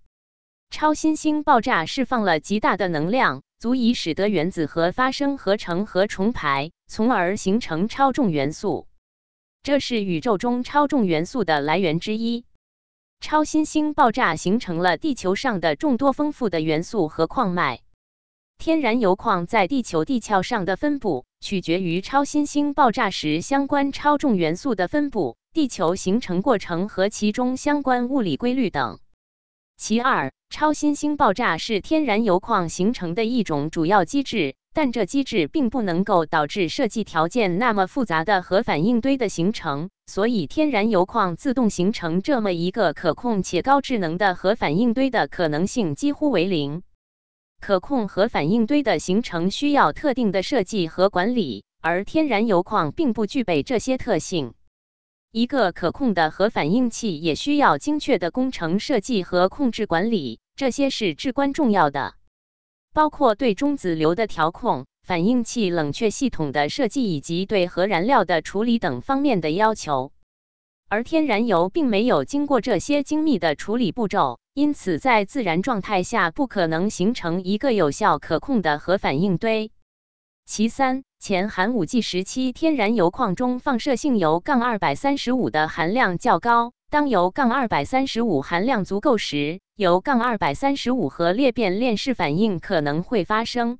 [0.69, 8.87] 超新星爆炸释放了极大的能量，足以使得原子核发生合成和重排，从而形成超重元素。
[9.63, 12.45] 这是宇宙中超重元素的来源之一。
[13.19, 17.81] 超新星爆炸形成了地球上的众多丰富的元素和矿脉。
[18.59, 28.99] 天然铀矿在地球地壳上的分布，取决于超新星爆炸时相关超重元素的分布、地球形成过程和其中相关物理规律等。
[29.77, 34.55] 其二，超新星爆炸是天然铀矿形成的一种主要机制。
[34.77, 46.83] 但这机制并不能够导致设计条件那么复杂的核反应堆的形成，所以天然铀矿自动形成这么一个可控且高智能的核反应堆的可能性几乎为零。
[47.61, 54.55] 可控核反应堆的形成需要特定的设计和管理，而天然铀矿并不具备这些特性。
[55.33, 62.15] 一个可控的核反应器也需要精确的工程设计和控制管理，这些是至关重要的。
[62.95, 70.13] 包括对中子流的调控、反应器冷却系统的设计以及对核燃料的处理等方面的要求。
[70.89, 79.71] 而天然油并没有经过这些精密的处理步骤，因此在自然状态下不可能形成一个有效可控的核反应堆。
[80.47, 86.73] 其三，前寒武纪时期天然油矿中放射性铀杠二百三十五的含量较高。
[86.89, 93.79] 当铀杠二百三十五含量足够时，铀杠二百三十五核裂变链式反应可能会发生。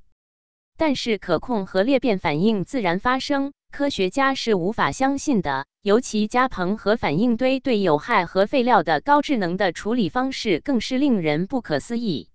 [0.77, 5.65] 但是，可控核裂变反应自然发生，科学家是无法相信的。
[5.83, 12.27] 尤其加蓬核反应堆对有害核废料的高智能的处理方式，更是令人不可思议。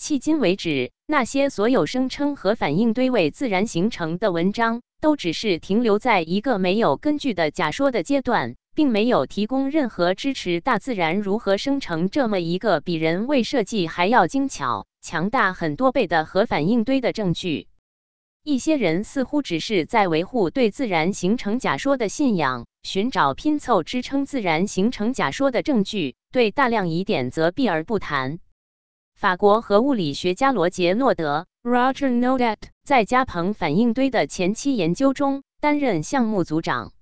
[0.00, 17.68] 迄今为止，那些所有声称核反应堆为自然形成的文章，都只是停留在一个没有根据的假说的阶段，并没有提供任何支持大自然如何生成这么一个比人为设计还要精巧、强大很多倍的核反应堆的证据。
[18.42, 28.38] 一些人似乎只是在维护对自然形成假说的信仰，寻找拼凑支撑自然形成假说的证据，对大量疑点则避而不谈。
[29.14, 36.92] 法国核物理学家罗杰·诺德 （Roger Nodet） 在加蓬反应堆的前期研究中担任项目组长。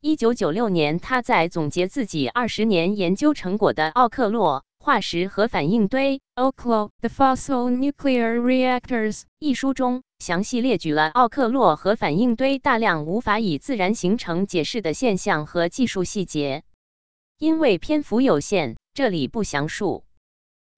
[0.00, 16.62] 一九九六年，他在总结自己二十年研究成果的《奥克洛化石核反应堆》（Oklo: The Fossil Nuclear Reactors） 一书中，详细列举了奥克洛核反应堆大量无法以自然形成解释的现象和技术细节。
[17.38, 20.04] 因为篇幅有限，这里不详述。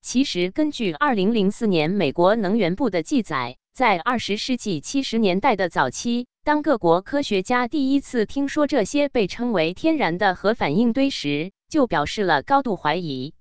[0.00, 13.34] 其实，根据2004年美国能源部的记载，在20世纪70年代的早期，当各国科学家第一次听说这些被称为天然的核反应堆时，就表示了高度怀疑。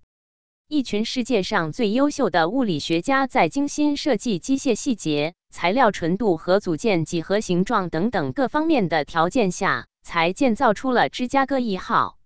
[0.72, 12.18] 一群世界上最优秀的物理学家在精心设计机械细节、材料纯度和组件几何形状等等各方面的条件下，才建造出了芝加哥一号。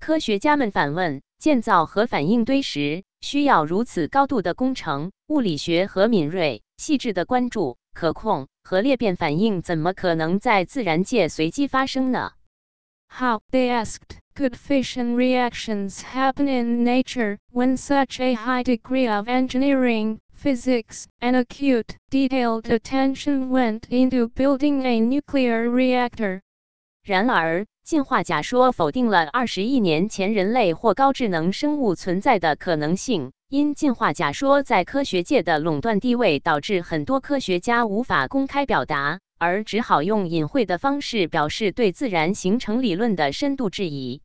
[0.00, 3.04] 科学家们反问：建造核反应堆时？
[3.20, 12.32] 需要如此高度的工程、物理学和敏锐、细致的关注、可控核裂变反应，怎么可能在自然界随机发生呢
[13.08, 20.18] ？How they asked could fission reactions happen in nature when such a high degree of engineering,
[20.32, 26.40] physics, and acute, detailed attention went into building a nuclear reactor?
[27.04, 27.66] 然而。
[27.82, 33.32] 进化假说否定了二十亿年前人类或高智能生物存在的可能性。
[33.48, 44.20] 因进化假说在科学界的垄断地位，导致很多科学家无法公开表达，而只好用隐晦的方式表示对自然形成理论的深度质疑。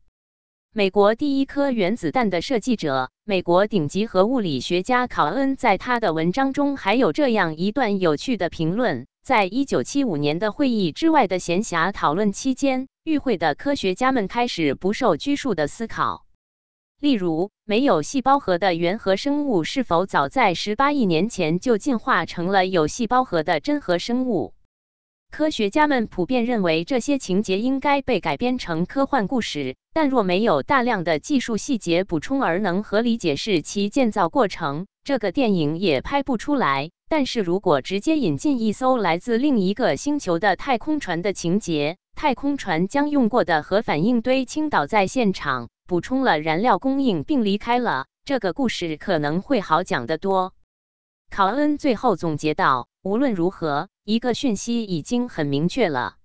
[0.76, 12.88] 美国第一颗原子弹的设计者、美国顶级核物理学家考恩，在他的文章中还有这样一段有趣的评论：在一九七五年的会议之外的闲暇讨论期间。
[13.04, 16.26] 与会的科学家们开始不受拘束的思考，
[16.98, 24.54] 例如，没有细胞核的原核生物是否早在十八亿年前就进化成了有细胞核的真核生物？
[25.36, 36.92] 科学家们普遍认为这些情节应该被改编成科幻故事，但若没有大量的技术细节补充而能合理解释其建造过程，这个电影也拍不出来。
[37.08, 48.06] 但是如果直接引进一艘来自另一个星球的太空船的情节，太空船将用过的核反应堆倾倒在现场，补充了燃料供应并离开了。
[48.24, 50.52] 这个故事可能会好讲得多。
[51.28, 56.16] 考恩最后总结道：“无论如何，一个讯息已经很明确了，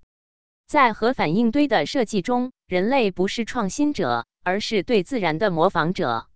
[0.67, 6.27] 在核反应堆的设计中，人类不是创新者，而是对自然的模仿者。”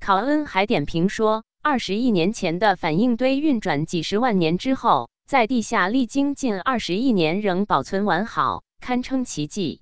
[0.00, 9.80] 考恩还点评说：“二十亿年前的反应堆运转几十万年之后，在地下历经近二十亿年仍保存完好。”堪称奇迹。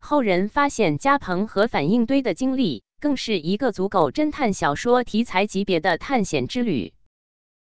[0.00, 6.92] 后人发现加蓬核反应堆的经历，更是一个足够侦探小说题材级别的探险之旅。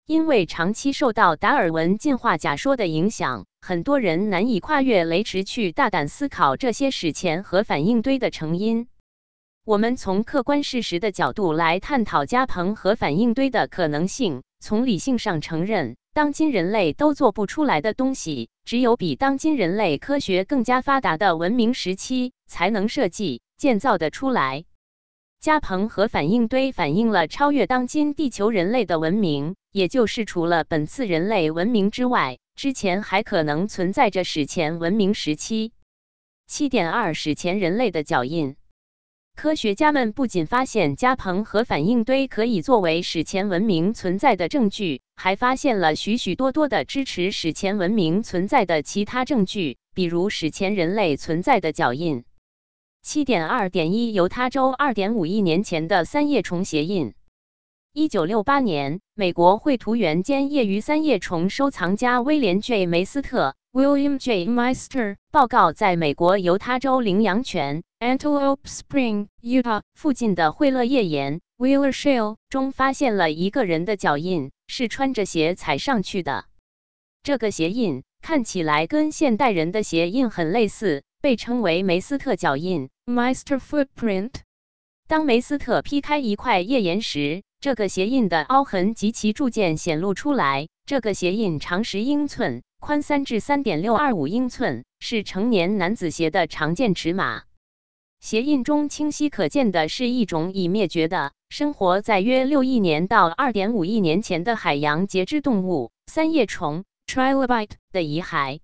[0.07, 8.87] 因为长期受到达尔文进化假说的影响，很多人难以跨越雷池去大胆思考这些史前核反应堆的成因。
[9.65, 15.97] 我们从客观事实的角度来探讨加蓬核反应堆的可能性，从理性上承认。
[16.13, 24.67] 当今人类都做不出来的东西，只有比当今人类科学更加发达的文明时期才能设计建造的出来。
[25.41, 35.73] 加蓬核反应堆反映了超越当今地球人类的文明，也就是除了本次人类文明之外，之前还可能存在着史前文明时期。
[36.47, 38.55] 七点二史前人类的脚印。
[39.35, 52.23] 科学家们不仅发现加蓬核反应堆可以作为史前文明存在的证据，还发现了许许多多的支持史前文明存在的其他证据，比如史前人类存在的脚印。
[53.03, 57.15] 七点二点一犹他州二点五亿年前的三叶虫鞋印。
[57.97, 64.49] 一九六八年，美国绘图员兼业余三叶虫收藏家威廉 ·J· 梅斯特 （William J.
[64.49, 76.47] Meister） 报告，在美国犹他州羚羊泉 （Antelope Spring, Utah） 附近的惠勒页岩 （Wheeler Shale） 中发现了一个人的脚印，是穿着鞋踩上去的。
[77.23, 84.33] 这个鞋印看起来跟现代人的鞋印很类似，被称为梅斯特脚印 （Meister Footprint）。
[85.07, 90.69] 当梅斯特劈开一块页岩时，这个鞋印的凹痕及其铸件显露出来。
[90.85, 97.45] 这个鞋印长十英寸，宽三至三点六二五英寸，是成年男子鞋的常见尺码。
[98.21, 108.61] 鞋印中清晰可见的是一种已灭绝的、生活在约六亿年到二点五亿年前的海洋节肢动物——三叶虫 （Trilobite） 的遗骸。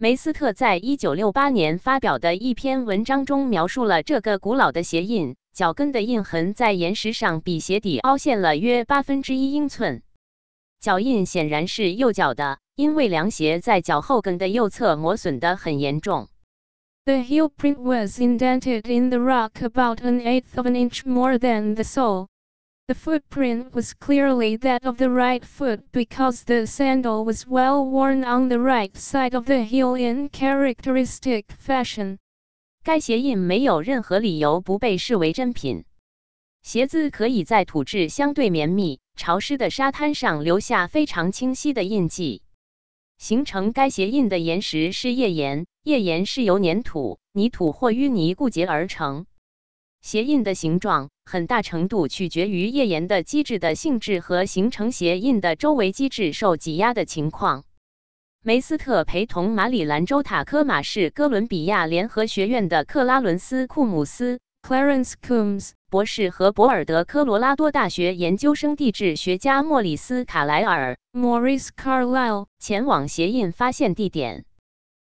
[0.00, 5.36] 梅斯特在一九六八年发表的一篇文章中描述了这个古老的鞋印。
[5.55, 10.01] 脚跟的印痕在岩石上比鞋底凹陷了约八分之一英寸，
[10.79, 16.27] 脚印显然是右脚的，因为凉鞋在脚后跟的右侧磨损得很严重。
[17.05, 21.75] The heel print was indented in the rock about an eighth of an inch more than
[21.75, 22.27] the sole.
[22.87, 28.23] The footprint was clearly that of the right foot because the sandal was well worn
[28.23, 32.17] on the right side of the heel in characteristic fashion.
[32.86, 35.84] 该鞋印没有任何理由不被视为真品。
[36.62, 42.42] 鞋子可以在土质相对绵密、潮湿的沙滩上留下非常清晰的印记。
[43.18, 49.26] 形成该鞋印的岩石是页岩，页岩是由粘土、泥土或淤泥固结而成。
[50.00, 57.64] 鞋印的形状很大程度取决于页岩的基质的性质和形成鞋印的周围基质受挤压的情况。
[58.46, 74.44] 梅斯特陪同马里兰州塔科马市哥伦比亚联合学院的克拉伦斯·库姆斯 （Clarence Coombs） 博士和博尔德科罗拉多大学研究生地质学家莫里斯·卡莱尔 （Maurice Carlyle） 前往鞋印发现地点。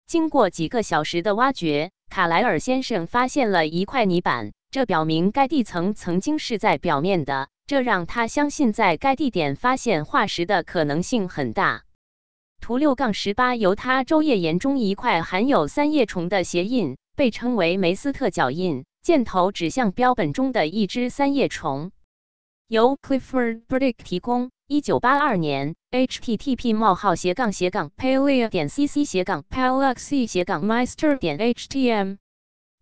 [0.09, 11.85] 经过几个小时的挖掘，卡莱尔先生发现了一块泥板，这表明该地层曾经是在表面的，这让他相信在该地点发现化石的可能性很大。
[12.61, 21.91] 图六杠十八，犹他州页岩中一块含有三叶虫的鞋印，被称为梅斯特脚印，箭头指向标本中的一只三叶虫。
[22.69, 24.51] 由 Clifford Burdick 提供。
[24.69, 32.19] 一九八二年，http: 冒号斜杠斜杠 palea 点 cc 斜杠 palaxy 斜杠 Mester 点 htm。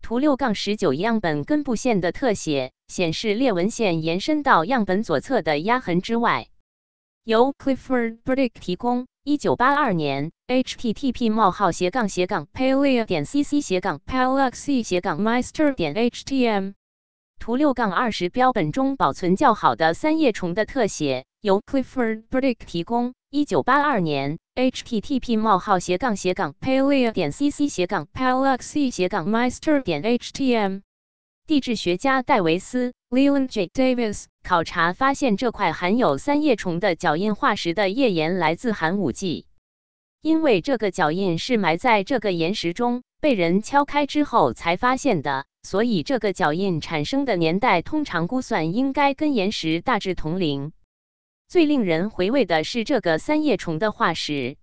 [0.01, 6.49] 图六杠十九，样本根部线的特写显示裂纹线延伸到样本左侧的压痕之外。
[7.23, 9.07] 由 Clifford Burdick 提供。
[9.29, 16.73] 一九八二年，http 冒号斜杠斜杠 paleo 点 cc 斜杠 palaxy 斜杠 master 点 htm。
[17.37, 23.13] 图六杠二十，标本中保存较好的三叶虫的特写，由 Clifford Burick 提供。
[23.29, 30.81] 一九八二年，http 冒号斜杠斜杠 paleo 点 cc 斜杠 palaxy 斜杠 master 点 htm。
[31.49, 33.71] 地质学家戴维斯 （Leland J.
[33.73, 39.47] Davis） 考察发现，这块含有三叶虫的脚印化石的页岩来自寒武纪。
[40.21, 50.71] 因为这个脚印是埋在这个岩石中，被人敲开之后才发现的，所以这个脚印产生的年代通常估算应该跟岩石大致同龄。
[51.47, 54.57] 最令人回味的是这个三叶虫的化石。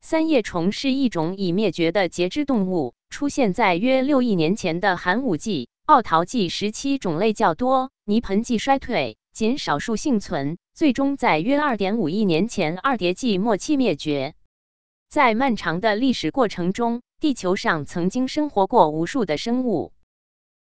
[0.00, 5.68] 三叶虫是一种已灭绝的节肢动物，出现在约六亿年前的寒武纪。
[5.88, 14.34] 奥陶纪时期种类较多，泥盆纪衰退，仅少数幸存，最终在约二点五亿年前二叠纪末期灭绝。
[15.08, 19.94] 在漫长的历史过程中，地球上曾经生活过无数的生物。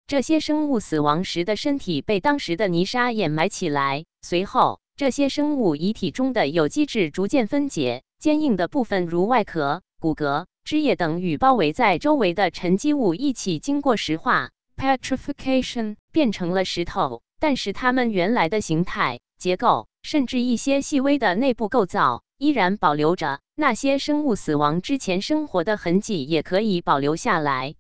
[0.07, 14.51] 这些生物死亡时的身体被当时的泥沙掩埋起来，随后这些生物遗体中的有机质逐渐分解，坚硬的部分如外壳、骨骼、汁液等与包围在周围的沉积物一起经过石化。
[14.77, 23.39] Petrification 变成了石头，但是它们原来的形态、结构，甚至一些细微的内部构造依然保留着。
[23.55, 27.73] 那些生物死亡之前生活的痕迹也可以保留下来。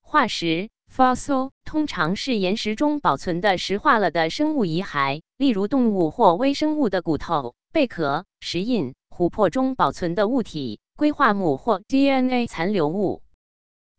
[0.00, 13.22] 化石 fossil 通常是岩石中保存的石化了的生物遗骸，例如动物或微生物的骨头、贝壳、石印、琥珀中保存的物体、硅化木或 DNA 残留物。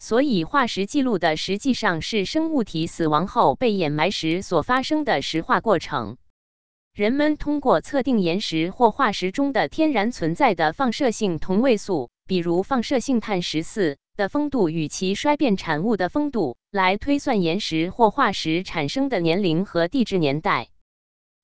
[0.02, 6.18] 所以，化石记录的实际上是生物体死亡后被掩埋时所发生的石化过程。
[6.91, 20.70] 人们通过测定岩石或化石中的天然存在的放射性同位素，比如放射性碳十四的丰度与其衰变产物的丰度，来推算岩石或化石产生的年龄和地质年代。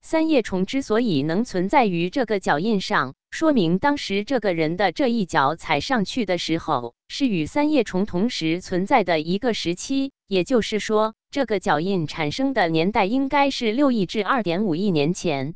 [0.02, 10.12] 三叶虫之所以能存在于这个脚印上，说明当时这个人的这一脚踩上去的时候，是与三叶虫同时存在的一个时期。
[10.28, 15.56] 也就是说，这个脚印产生的年代应该是六亿至二点五亿年前。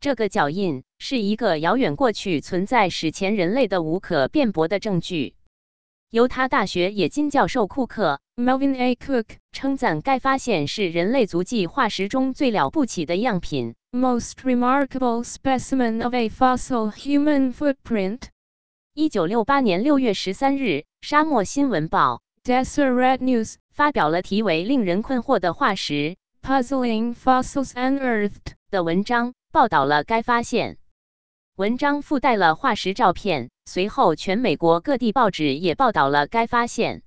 [0.00, 5.34] 这个脚印是一个遥远过去存在史前人类的无可辩驳的证据。
[6.10, 8.94] 犹他大学冶金教授库克 Melvin A.
[8.94, 18.20] Cook 称赞该发现是人类足迹化石中最了不起的样品，most remarkable specimen of a fossil human footprint。
[18.92, 20.62] 一九六八年六月十三日，
[21.00, 29.32] 《沙漠新闻报》（Deseret News 发表了题为《令人困惑的化石》（Puzzling Fossils Unearthed） 的文章。
[29.52, 30.76] 报道了该发现，
[31.56, 33.48] 文章附带了化石照片。
[33.64, 37.02] 随后，全美国各地报纸也报道了该发现。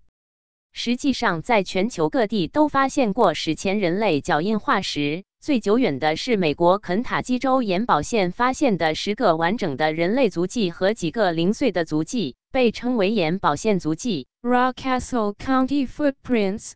[0.72, 5.24] 实际上，在全球各地都发现过史前人类脚印化石。
[5.42, 16.74] 最久远的是美国肯塔基州岩宝县发现的十个完整的人类足迹和几个零碎的足迹，被称为岩宝县足迹 （Rockcastle County Footprints）。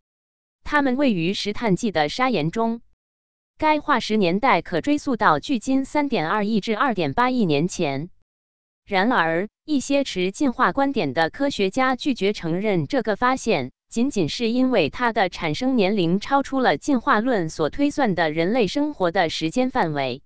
[0.64, 2.80] 它们位于石炭纪的砂岩中。
[3.58, 8.10] 该化石年代可追溯到距今3.2亿至2.8亿年前。
[8.86, 20.24] 然而，一些持进化观点的科学家拒绝承认这个发现，仅仅是因为它的产生年龄超出了进化论所推算的人类生活的时间范围。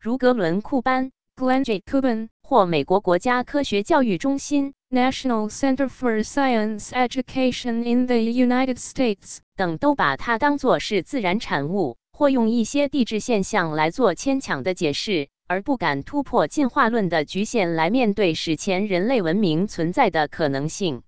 [0.00, 1.80] 如格伦·库班 （Glenn J.
[1.80, 11.98] Cuban） 或美国国家科学教育中心 （National Center for Science Education in the United States） 等都把它当作是自然产物。
[12.14, 21.02] 或用一些地质现象来做牵强的解释，而不敢突破进化论的局限来面对史前人类文明存在的可能性。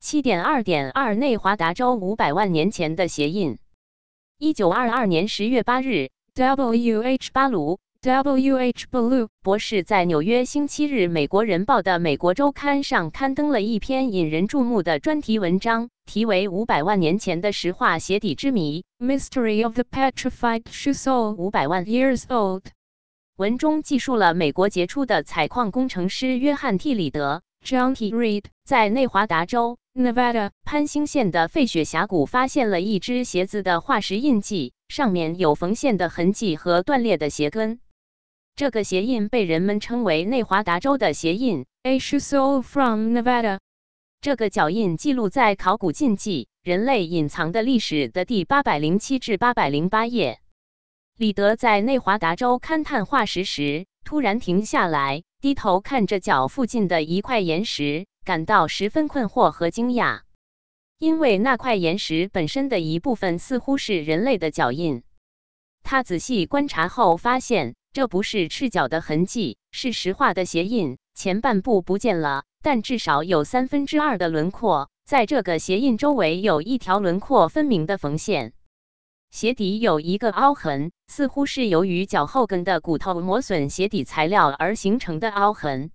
[0.00, 3.58] 七点二点二内华达州五百万年前的鞋印。
[4.38, 7.02] 一九二二年十月八日，W.
[7.02, 7.30] H.
[7.32, 7.78] 巴卢。
[8.02, 8.56] W.
[8.56, 8.86] H.
[8.88, 22.62] Ballou 博士在纽约星期日《美国人报》的《美国周刊》上刊登了一篇引人注目的专题文章，题为《五百万年前的石化鞋底之谜》（Mystery of the Petrified Shoe Sole 五百万 Years Old）。
[23.38, 28.12] 文中记述了美国杰出的采矿工程师约翰 ·T· 里德 （John T.
[28.12, 37.80] Reed） 在内华达州 （Nevada） 潘兴县的费雪峡谷发现了一只鞋子的化石印记，上面有缝线的痕迹和断裂的鞋跟。
[38.54, 43.58] 这个鞋印被人们称为内华达州的鞋印 （A shoe sole from Nevada）。
[44.20, 50.38] 这个脚印记录在《考古禁忌：人类隐藏的历史》的第八百零七至八百零八页。
[51.18, 60.20] 李德在内华达州勘探化石时，突然停下来，低头看着脚附近的一块岩石，感到十分困惑和惊讶，
[60.98, 65.02] 因为那块岩石本身的一部分似乎是人类的脚印。
[65.82, 67.74] 他仔细观察后发现。
[67.96, 70.98] 这不是赤脚的痕迹，是石化的鞋印。
[71.14, 74.90] 前半部不见了，但至少有三分之二的轮廓。
[75.06, 78.52] 在这个鞋印周围有一条轮廓分明的缝线。
[79.30, 85.90] 鞋底有一个凹痕，似乎是由于脚后跟的骨头磨损鞋底材料而形成的凹痕。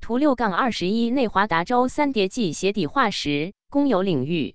[0.00, 4.54] 图六杠二十一，内华达州三叠纪鞋底化石，公有领域。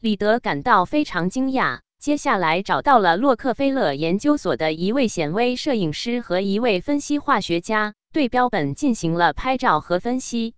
[0.00, 1.80] 李德感到非常惊讶。
[1.98, 10.55] 接下来找到了洛克菲勒研究所的一位显微摄影师和一位分析化学家，对标本进行了拍照和分析。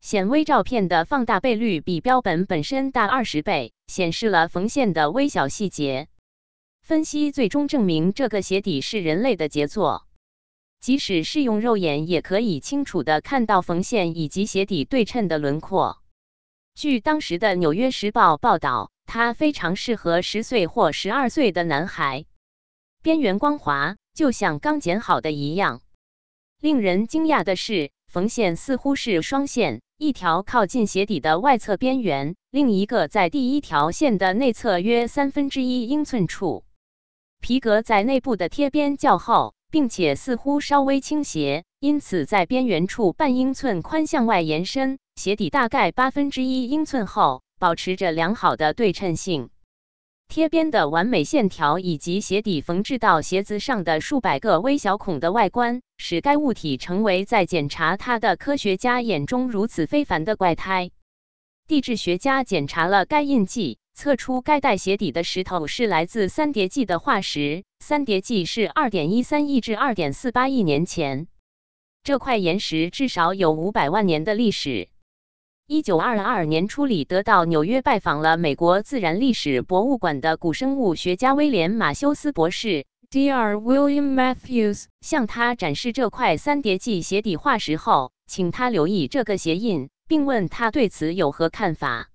[0.00, 6.08] 显微照片的放大倍率比标本本身大二十倍，显示了缝线的微小细节。
[6.82, 10.06] 分析最终证明这个鞋底是人类的杰作，
[10.80, 15.98] 即使是用肉眼也可以清楚地看到缝线以及鞋底对称的轮廓。
[16.74, 18.90] 据当时的《纽约时报》报道。
[19.10, 22.26] 它非常适合十岁或十二岁的男孩，
[23.00, 25.80] 边缘光滑，就像刚剪好的一样。
[26.60, 36.64] 令人惊讶的是，缝线似乎是双线，一条靠近鞋底的外侧边缘，另一个在第一条线的内侧约三分之一英寸处。
[37.40, 44.98] 皮革在内部的贴边较厚，并且似乎稍微倾斜，因此在边缘处半英寸宽向外延伸。
[45.16, 47.42] 鞋底大概八分之一英寸厚。
[47.60, 49.50] 保持着良好的对称性，
[50.28, 60.90] 贴边的完美线条以及鞋底缝制到鞋子上的数百个微小孔的外观，使该物体成为在检查它的科学家眼中如此非凡的怪胎。
[61.66, 67.64] 地质学家检查了该印记，测出该带鞋底的石头是来自三叠纪的化石。
[67.80, 71.26] 三叠纪是二点一三亿至二点四八亿年前，
[72.02, 74.90] 这块岩石至少有五百万年的历史。
[75.70, 83.56] 一九二二年初里得到纽约拜访了美国自然历史博物馆的古生物学家威廉马修斯博士 Dr.
[83.56, 92.08] William Matthews 向他展示这块三叠纪鞋底化石后，请他留意这个鞋印，并问他对此有何看法。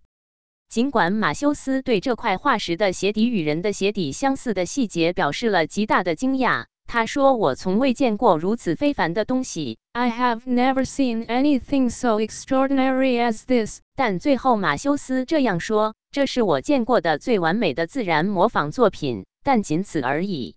[0.68, 6.66] 尽管马修斯对这块化石的鞋底与人的鞋底相似的细节表示了极大的惊讶。
[6.87, 13.81] 他说：“我从未见过如此非凡的东西。” I have never seen anything so extraordinary as this。
[13.95, 20.57] 但最后马修斯这样说：“这是我见过的最完美的自然模仿作品，但仅此而已。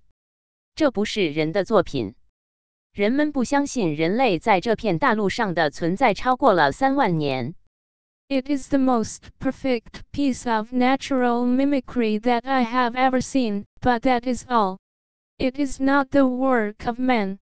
[0.76, 2.16] 这不是人的作品。
[2.94, 7.56] 人们不相信人类在这片大陆上的存在超过了三万年。”
[8.30, 14.00] It is the most perfect piece of natural mimicry that I have ever seen, but
[14.04, 14.78] that is all.
[15.39, 17.37] It is not the work of man.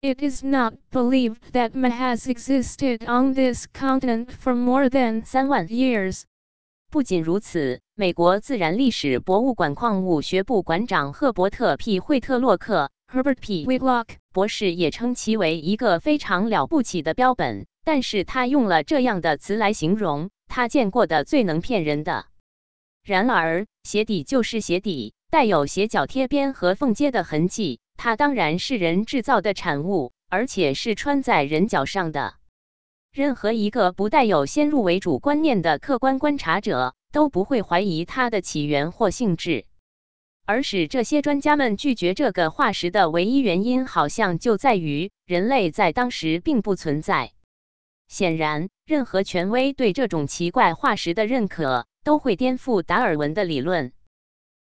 [0.00, 5.68] It is not believed that man has existed on this continent for more than 三万
[5.68, 6.24] years.
[6.90, 12.00] 不仅如此，美国自然历史博物馆矿物学部馆长赫伯特 ·P.
[12.00, 13.66] 惠特洛克 （Herbert P.
[13.66, 22.26] Whitlock） 博士也称其为一个非常了不起的标本，但是他用了这样的词来形容他见过的最能骗人的。
[23.04, 25.14] 然而，鞋底就是鞋底。
[25.30, 32.34] 带有斜角贴边和缝接的痕迹，它当然是人制造的产物，而且是穿在人脚上的。
[33.12, 39.66] 任何一个不带有先入为主观念的客观观察者都不会怀疑它的起源或性质，
[40.46, 47.32] 而使这些专家们拒绝这个化石的唯一原因，好像就在于人类在当时并不存在。
[48.06, 53.92] 显然，任何权威对这种奇怪化石的认可都会颠覆达尔文的理论。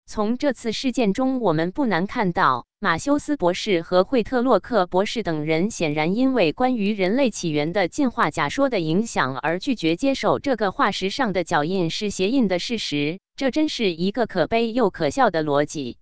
[0.06, 13.18] 从这次事件中，我们不难看到，马修斯博士和惠特洛克博士等人显然因为关于人类起源的进化假说的影响而拒绝接受这个化石上的脚印是鞋印的事实。
[13.34, 15.96] 这真是一个可悲又可笑的逻辑。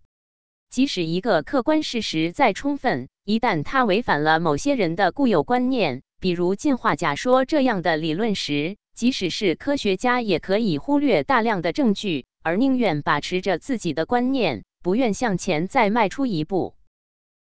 [0.68, 12.26] 即使一个客观事实再充分，一旦它违反了某些人的固有观念，比如进化假说这样的理论时，即使是科学家也可以忽略大量的证据。
[12.42, 16.74] 而宁愿把持着自己的观念，不愿向前再迈出一步。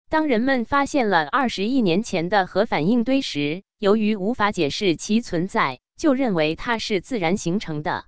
[0.10, 8.06] 当人们发现了二十亿年前的核反应堆时，由于无法解释其存在，就认为它是自然形成的。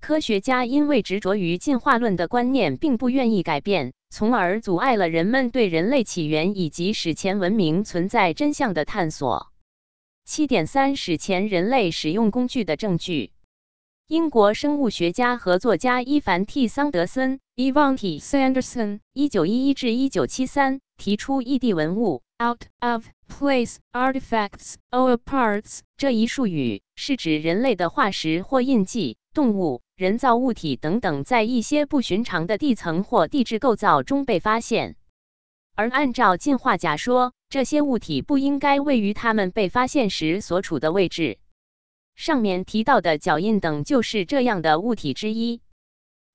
[0.00, 9.48] 科学家因为执着于进化论的观念，并不愿意改变，从而阻碍了人们对人类起源以及史前文明存在真相的探索。
[10.24, 13.32] 七点三史前人类使用工具的证据。
[14.08, 18.20] 英国生物学家和作家伊凡 ·T· 桑德森 （Evan T.
[18.20, 34.94] Sanderson，一九一一至一九七三）提出异地文物 （out of place artifacts or parts） 这一术语，是指人类的化石或印记、动物、人造物体等等，在一些不寻常的地层或地质构造中被发现。
[35.74, 41.38] 而按照进化假说，这些物体不应该位于它们被发现时所处的位置。
[42.16, 45.60] 上面提到的脚印等就是这样的物体之一。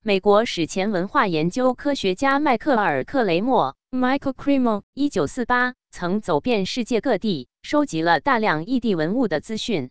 [0.04, 9.90] 美国史前文化研究科学家迈克尔·克雷默 （Michael Cremo） 一九四八曾走遍世界各地，收集了大量异地文物的资讯。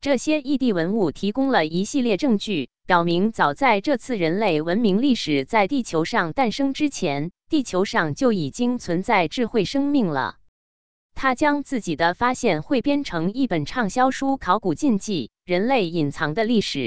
[0.00, 10.36] 这些异地文物提供了一系列证据，表明早在这次人类文明历史在地球上诞生之前，地球上就已经存在智慧生命了。
[11.14, 16.78] 他将自己的发现汇编成一本畅销书《考古禁忌：人类隐藏的历史》。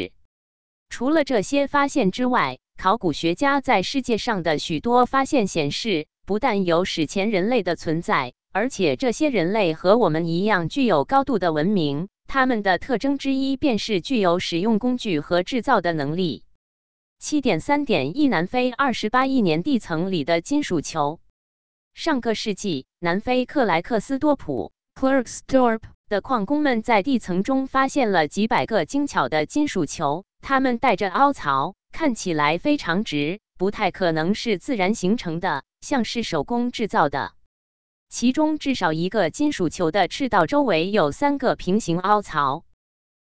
[0.89, 12.07] 除了这些发现之外，考古学家在世界上的许多发现显示，不但有史前人类的存在，而且这些人类和我们一样具有高度的文明。
[12.27, 16.43] 他们的特征之一便是具有使用工具和制造的能力。
[17.19, 21.19] 七点三点一，南非二十八亿年地层里的金属球。
[21.97, 37.31] 上个世纪，南非克莱克斯多普 （Klerksdorp） 的矿工们在地层中发现了几百个精巧的金属球，它们带着凹槽，看起来非常直，不太可能是自然形成的，像是手工制造的。
[38.09, 42.63] 其中至少一个金属球的赤道周围有三个平行凹槽。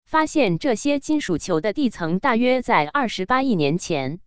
[0.08, 4.20] 发现这些金属球的地层大约在二十八亿年前。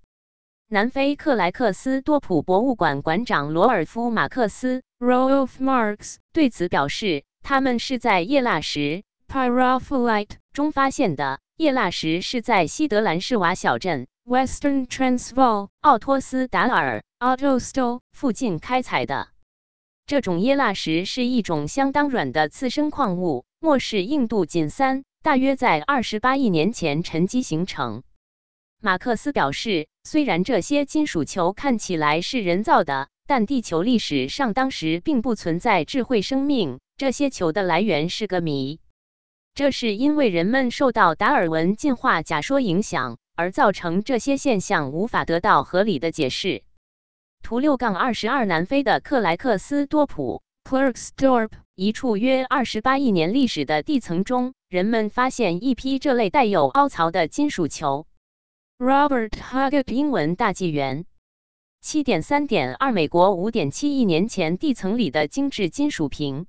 [0.70, 10.38] 南非克莱克斯多普博物馆馆长罗尔夫·马克斯 （Rolf Marx） 对此表示，他们是在叶蜡石 p y r o p h y l i t e
[10.52, 11.40] 中发现的。
[11.56, 19.28] 叶蜡石是在西德兰士瓦小镇 （Western Transvaal） 奥托斯达尔 （Autostol） 附近开采的。
[20.04, 28.02] 这种叶蜡石是一种相当软的次生矿物，末世硬度仅三大约在二十八亿年前沉积形成。
[28.81, 38.79] 马克思表示，虽然这些金属球看起来是人造的，但地球历史上当时并不存在智慧生命，这些球的来源是个谜。
[39.53, 46.62] 这是因为人们受到达尔文进化假说影响，而造成这些现象无法得到合理的解释。
[47.43, 58.07] 图六杠二十二，南非的克莱克斯多普 Klerksdorp 一处约二十八亿年历史的地层中，人们发现一批这类带有凹槽的金属球。
[58.79, 61.05] Robert Huggett 英文大纪元
[61.81, 66.47] 七点三点二，美国五点七亿年前地层里的精致金属瓶。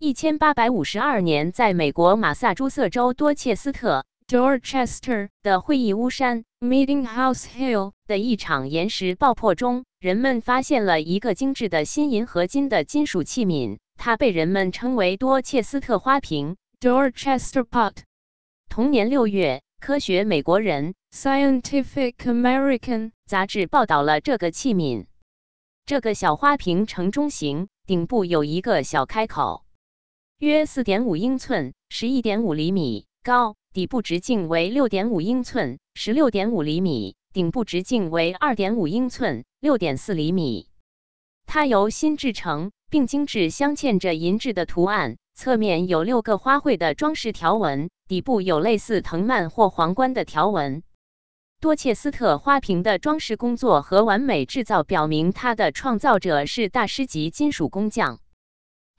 [0.00, 16.56] 一千八百五十二年，在美国马萨诸塞州多切斯特 Dorchester 的会议屋山 Meeting House Hill 的一场岩石爆破中，人们发现了一个精致的锌银合金的金属器皿，它被人们称为多切斯特花瓶。
[16.80, 17.98] Dorchester Pot
[18.68, 25.06] 同年六月，《科学美国人》Scientific American 杂志报道了这个器皿。
[25.86, 29.64] 这个小花瓶呈中型，顶部有一个小开口，
[30.40, 40.68] 约四点五英寸，十一点五厘米高，底部直径为六点五英寸，十六点五厘米，顶部直径为二点五英寸，六点四厘米。
[41.46, 50.82] 它由锌制成，并精致镶嵌着银质的图案，侧面有六个花卉的装饰条纹，底部有类似藤蔓或皇冠的条纹。
[51.64, 58.18] 多切斯特花瓶的装饰工作和完美制造表明，它的创造者是大师级金属工匠。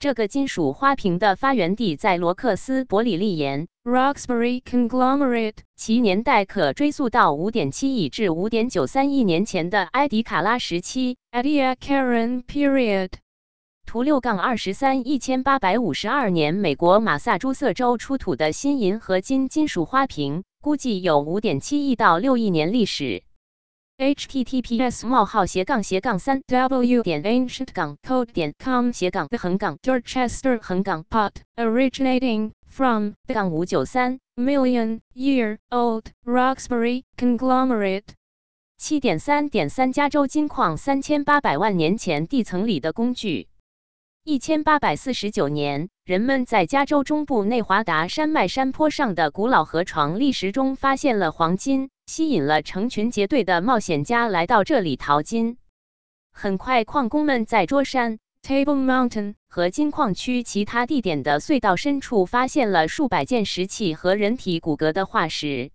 [0.00, 11.18] 这个金属花瓶的发源地在罗克斯伯里利岩，Roxbury Conglomerate 其年代可追溯到5.7亿至5.93亿年前的埃迪卡拉时期。
[11.30, 13.10] Ediacaran Period
[13.86, 23.22] 图六杠二十三，一千八百五十二年，美国马萨诸塞州出土的新银合金金属花瓶，估计有5.7亿到6亿年历史。
[23.96, 34.18] https: 冒号斜杠斜杠三 W 点 ancient 杠 code 点 com 斜杠横杠 Dorchester 横杠 Pot originating from 杠五九三
[34.34, 38.02] million year old Roxbury Conglomerate
[38.76, 43.48] 七点三点三加州金矿三千八百万年前地层里的工具。
[44.28, 55.58] 一千八百四十九年，人们在加州中部内华达山脉山坡上的古老河床砾石中发现了黄金，吸引了成群结队的冒险家来到这里淘金。
[56.32, 65.70] 很快，矿工们在桌山 Table Mountain 和金矿区其他地点的隧道深处发现了数百件石器和人体骨骼的化石。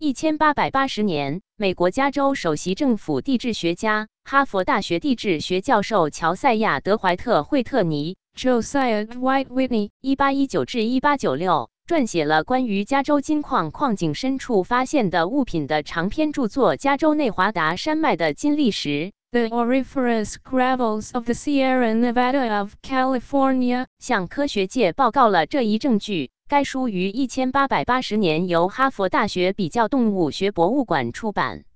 [0.00, 18.88] 一千八百八十年，美国加州首席政府地质学家、哈佛大学地质学教授乔赛亚·德怀特·惠特尼 Josiah Dwight Whitney （一八一九至一八九六）撰写了关于加州金矿矿井深处发现的物品的长篇著作《加州内华达山脉的金砾石》。
[19.32, 26.30] The auriferous gravels of the Sierra Nevada of California 向科学界报告了这一证据。
[26.48, 31.66] 该书于一千八百八十年由哈佛大学比较动物学博物馆出版。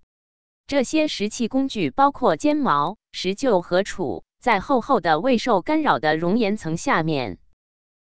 [0.66, 7.36] 这些石器工具包括尖矛、石臼和杵，在厚厚的未受干扰的熔岩层下面。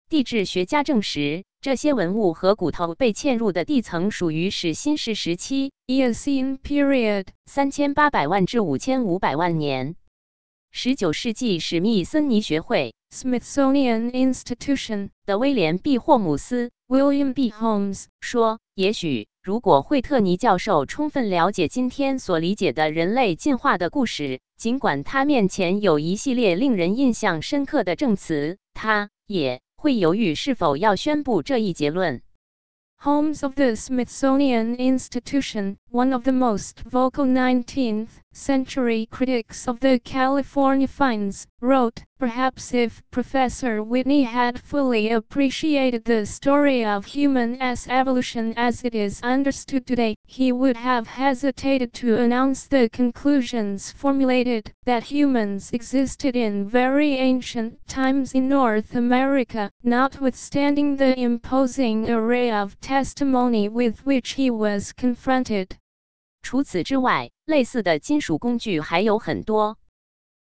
[0.07, 9.97] 地质学家证实，这些文物和骨头被嵌入的地层属于始新世时期 Eocene period 三千八百万至五千五百万年）。
[10.75, 15.99] 十九世纪史密森尼学会 Smithsonian Institution 的威廉 ·B.
[15.99, 17.51] 霍姆斯 William B.
[17.51, 32.23] Holmes 说：“也许，如果惠特尼教授充分了解今天所理解的人类进化的故事，尽管他面前有一系列令人印象深刻的证词，他也会犹豫是否要宣布这一结论。”
[32.99, 39.99] Holmes of the Smithsonian Institution, one of the most vocal 19th century critics of the
[39.99, 47.87] California finds, wrote, Perhaps if Professor Whitney had fully appreciated the story of human s
[47.87, 54.73] evolution as it is understood today, he would have hesitated to announce the conclusions formulated
[54.85, 62.79] that humans existed in very ancient times in North America, notwithstanding the imposing array of
[62.81, 65.77] testimony with which he was confronted.
[66.43, 69.79] 除此之外，类似的金属工具还有很多。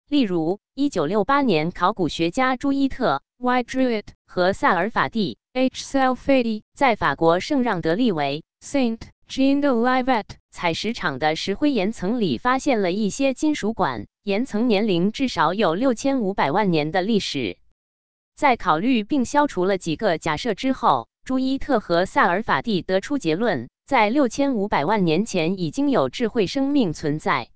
[0.08, 5.84] 例如，1968年，考古学家朱伊特 Why Druitt, 和萨尔法蒂 H.
[5.84, 17.58] Salfati, 在法国圣让德利维 Saint Jean de Livet, 采石场的石灰岩层里发现了一些金属管，岩层年龄至少有六千五百万年的历史。
[18.34, 27.48] 在考虑并消除了几个假设之后，朱伊特和萨尔法蒂得出结论，在六千五百万年前已经有智慧生命存在。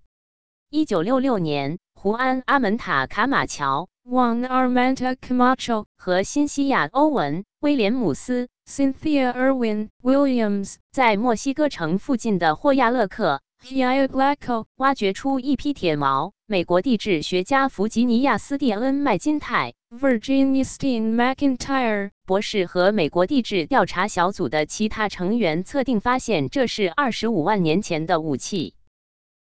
[0.70, 16.32] 一九六六年，胡安·阿门塔·卡马乔 Juan Armenta Camacho 和新西亚欧文·威廉姆斯 Cynthia Irwin Williams 在墨西哥城附近的霍亚勒克 Hiaglaco 挖掘出一批铁锚。
[16.46, 28.74] 美国地质学家弗吉尼亚斯蒂恩麦金泰 Virginia Steen McIntyre 博士和美国地质调查小组的其他成员测定发现，这是二十五万年前的武器。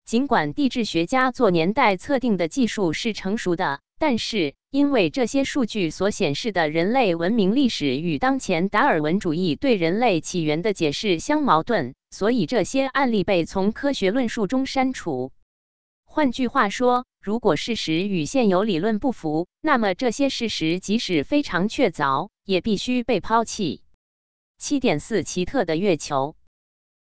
[0.05, 15.33] 尽管地质学家做年代测定的技术是成熟的，但是因为这些数据所显示的人类文明历史与当前达尔文主义对人类起源的解释相矛盾，所以这些案例被从科学论述中删除。
[16.05, 23.83] 换句话说，如果事实与现有理论不符，那么这些事实即使非常确凿，也必须被抛弃。
[24.59, 26.37] 七点四奇特的月球，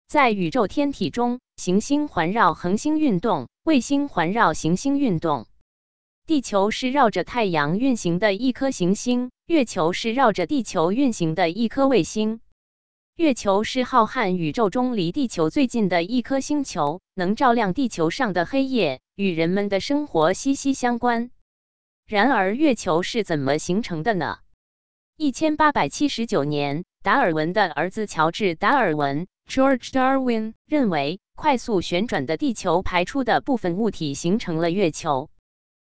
[0.09, 5.47] 在宇宙天体中，行星环绕恒星运动，卫星环绕行星运动。
[6.27, 12.41] 地球是绕着太阳运行的一颗行星，月球是绕着地球运行的一颗卫星。
[13.16, 21.30] 月球是浩瀚宇宙中离地球最近的一颗星球，能照亮地球上的黑夜，与人们的生活息息相关。
[22.08, 24.38] 然而，月球是怎么形成的呢？
[25.16, 35.30] 一千八百七十九年，达尔文的儿子乔治·达尔文 George Darwin 认为，快速旋转的地球排出的部分物体形成了月球。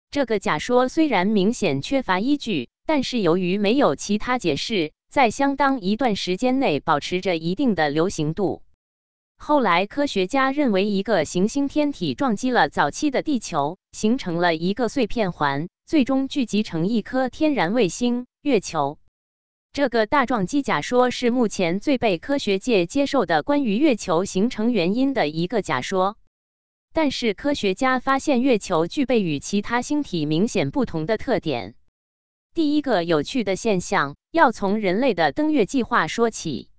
[0.10, 4.92] 这个假说虽然明显缺乏依据，但是由于没有其他解释。
[5.12, 8.64] 在相当一段时间内保持着一定的流行度。
[9.36, 19.00] 后来，科学家认为一个行星天体撞击了早期的地球，形成了一个碎片环，最终聚集成一颗天然卫星——月球。
[19.74, 26.16] 这个大撞击假说是目前最被科学界接受的关于月球形成原因的一个假说。
[26.94, 31.76] 但是，科学家发现月球具备与其他星体明显不同的特点。
[32.54, 36.70] 第一个有趣的现象要从人类的登月计划说起。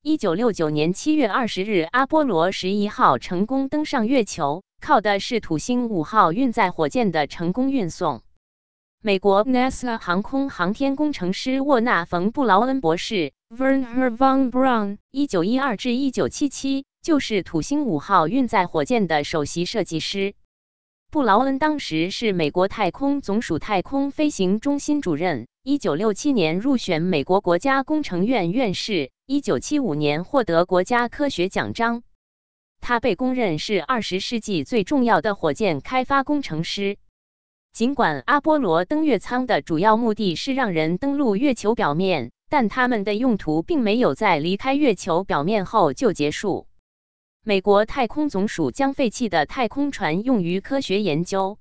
[0.00, 8.22] 一九六九年七月二十日，阿波罗十一号成功登上月球，靠的是土星五号运载火箭的成功运送。
[9.02, 20.34] 美国 NASA 航空航天工程师沃纳·冯·布劳恩博士 Wernher von Braun 一九一二至一九七七就是土星五号运载火箭的首席设计师。
[21.10, 25.46] 布劳恩当时是美国太空总署太空飞行中心主任。
[25.62, 32.02] 一九六七年入选美国国家工程院院士，一九七五年获得国家科学奖章。
[32.82, 36.98] 他被公认是二十世纪最重要的火箭开发工程师。
[37.72, 46.67] 尽管阿波罗登月舱的主要目的是让人登陆月球表面，但他们的用途并没有在离开月球表面后就结束。
[47.48, 51.56] 美国太空总署将废弃的太空船用于科学研究。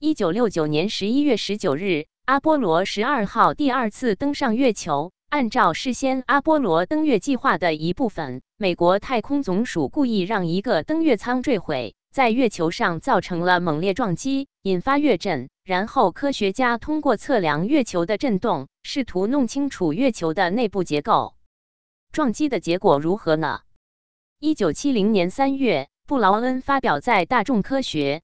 [0.00, 5.12] 一九六九年十一月十九日，阿波罗十二号第二次登上月球。
[5.28, 15.48] 按照事先阿波罗登月计划的一部分，美国太空总署故意让一个登月舱坠毁，在月球上造成了猛烈撞击，引发月震。
[15.62, 21.36] 然后，科学家通过测量月球的震动，试图弄清楚月球的内部结构。
[22.10, 23.60] 撞击的结果如何呢？
[24.44, 28.20] 一九七零年三月，布劳恩发表在《大众科学》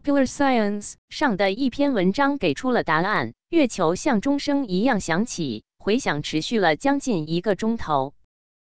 [0.00, 8.14] （Popular Science） 上的一篇文章，给出了答案：月球像钟声一样响起，回响持续了将近一个钟头。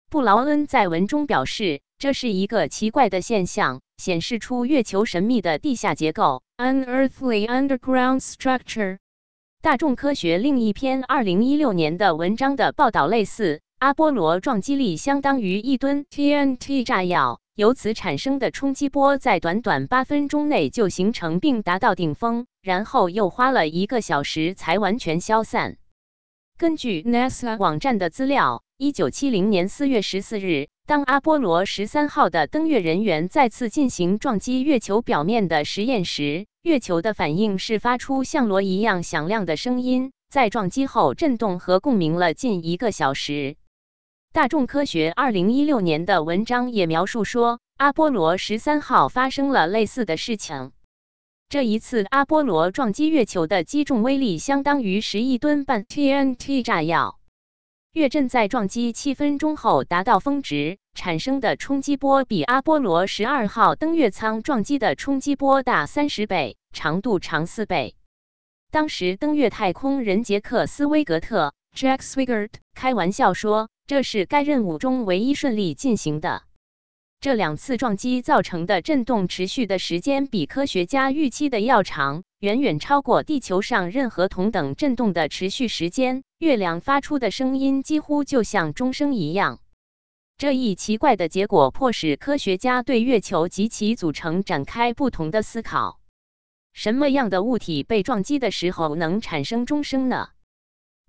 [0.09, 8.99] 布劳恩在文中表示，这是一个奇怪的现象，显示出月球神秘的地下结构 （Unearthly underground structure）。
[9.61, 13.63] 大众科学另一篇二零一六年的文章的报道类似。
[13.85, 25.77] 阿波罗撞击力相当于一吨 TNT 炸药，由此产生的冲击波在短短八分钟内就形成并达到顶峰，然后又花了一个小时才完全消散。
[26.57, 43.57] 根据 NASA 网站的资料，一九七零年四月十四日，当阿波罗十三号的登月人员再次进行撞击月球表面的实验时，月球的反应是发出像锣一样响亮的声音，在撞击后震动和共鸣了近一个小时。
[44.35, 50.73] 大众科学二零一六年的文章也描述说，阿波罗十三号发生了类似的事情。
[51.49, 57.21] 这一次，阿波罗撞击月球的击中威力相当于十亿吨半 TNT 炸药。
[57.93, 67.95] 月震在撞击七分钟后达到峰值，产生的冲击波比阿波罗十二号登月舱撞击的冲击波大三十倍，长度长四倍。
[68.73, 73.69] 当时登月太空人杰克斯威格特 Jack Swigert 开玩笑说。
[73.87, 76.43] 这是该任务中唯一顺利进行的。
[77.21, 86.23] 这两次撞击造成的震动持续的时间比科学家预期的要长，远远超过地球上任何同等震动的持续时间。
[86.39, 89.61] 月亮发出的声音几乎就像钟声一样。
[90.37, 96.01] 这一奇怪的结果迫使科学家对月球及其组成展开不同的思考。
[96.73, 100.29] 什么样的物体被撞击的时候能产生钟声呢？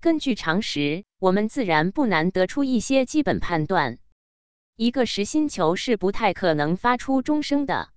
[0.06, 3.98] 根据常识，我们自然不难得出一些基本判断。
[4.76, 7.90] 一个实心球是不太可能发出钟声的。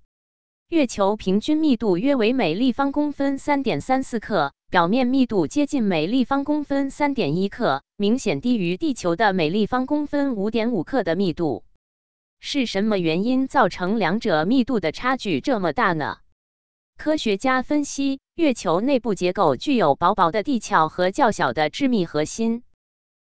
[0.71, 11.63] 月球平均密度约为每立方公分三点三四克，表面密度接近每立方公分三点一克，明显低于地球的每立方公分五点五克的密度。
[12.41, 16.17] 是什么原因造成两者密度的差距这么大呢？
[16.99, 22.65] 科学家分析，月球内部结构具有薄薄的地壳和较小的致密核心。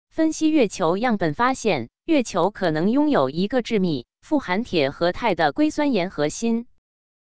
[0.09, 6.67] 分析月球样本发现，月球可能拥有一个致密、富含铁和钛的硅酸盐核心。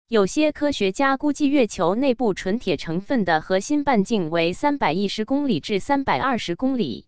[0.09, 7.07] 有些科学家估计，月球内部纯铁成分的核心半径为三百一十公里至三百二十公里。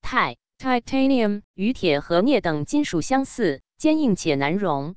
[0.00, 4.96] 钛 （Titanium） 与铁和镍等金属相似，坚硬且难溶。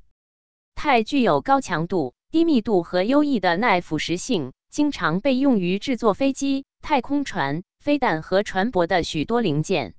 [0.76, 2.14] 钛具有高强度。
[2.32, 9.96] 低密度和优异的耐腐蚀性，经常被用于制作飞机、太空船、飞弹和船舶的许多零件。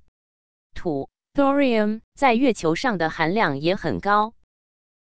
[0.73, 4.35] 土 （Thorium） 在月球上的含量也很高。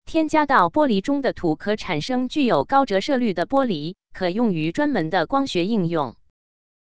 [0.05, 6.15] 添加到玻璃中的土可产生具有高折射率的玻璃，可用于专门的光学应用。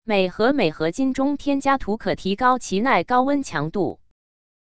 [0.05, 3.99] 镁和镁合金中添加土可提高其耐高温强度。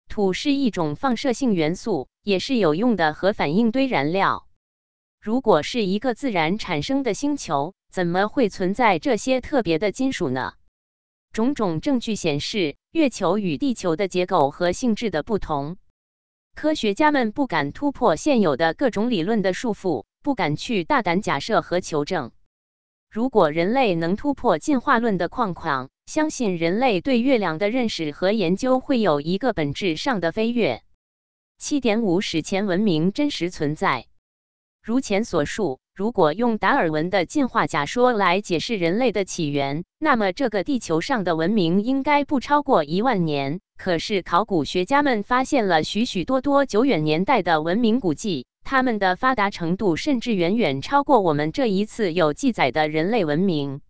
[0.09, 4.49] 土是一种放射性元素，也是有用的核反应堆燃料。
[5.23, 10.55] 如果是一个自然产生的星球，怎么会存在这些特别的金属呢？
[11.31, 15.77] 种种证据显示，月球与地球的结构和性质的不同。
[16.55, 22.33] 科学家们不敢突破现有的各种理论的束缚，不敢去大胆假设和求证。
[23.11, 30.83] 如果人类能突破进化论的框框，相信人类对月亮的认识和研究会有一个本质上的飞跃。
[31.59, 34.07] 七点五史前文明真实存在。
[34.83, 43.61] 如前所述，如果用达尔文的进化假说来解释人类的起源，那么这个地球上的文明应该不超过一万年。
[43.76, 53.83] 可是，考古学家们发现了许许多多久远年代的文明古迹，它们的发达程度甚至远远超过我们这一次有记载的人类文明。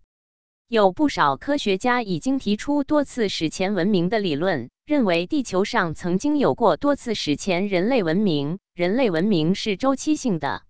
[0.67, 10.63] 有不少科学家已经提出多次史前文明的理论，认为地球上曾经有过多次史前人类文明，人类文明是周期性的。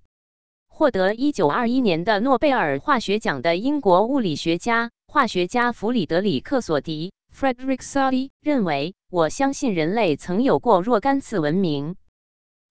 [0.81, 11.97] 获得一九二一年的诺贝尔化学奖的英国物理学家、化学家弗里德里克·索迪 （Frederick Soddy） 认为：“我相信人类曾有过若干次文明。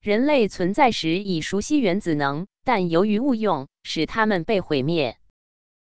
[0.02, 5.18] 人类存在时已熟悉原子能，但由于误用，使它们被毁灭。”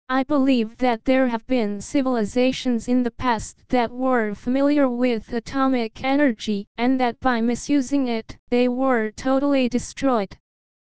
[0.07, 5.93] I believe that there have been civilizations in the past that were familiar with atomic
[6.01, 10.31] energy, and that by misusing it, they were totally destroyed.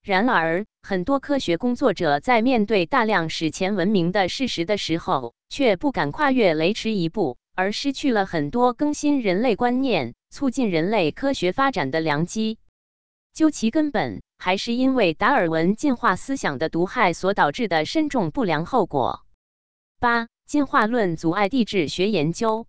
[0.08, 12.58] 然而，很多科学工作者在面对大量史前文明的事实的时候，却不敢跨越雷池一步，而失去了很多更新人类观念、促进人类科学发展的良机。
[13.34, 19.26] 究其根本，还是因为达尔文进化思想的毒害所导致的深重不良后果。
[20.00, 22.66] 八、进化论阻碍地质学研究。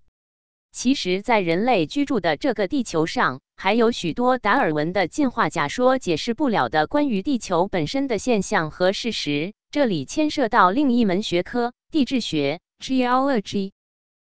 [0.71, 9.55] 其实，在人类居住的这个地球上，还有许多达尔文的进化假说解释不了的关于地球本身的现象和事实。
[9.71, 13.73] 这里牵涉到另一门学科——地质学 （Geology）。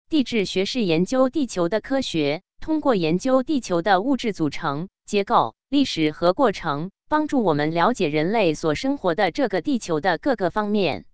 [0.09, 11.05] 地质学是研究地球的科学，通过研究地球的物质组成、结构、历史和过程，帮助我们了解人类所生活的这个地球的各个方面。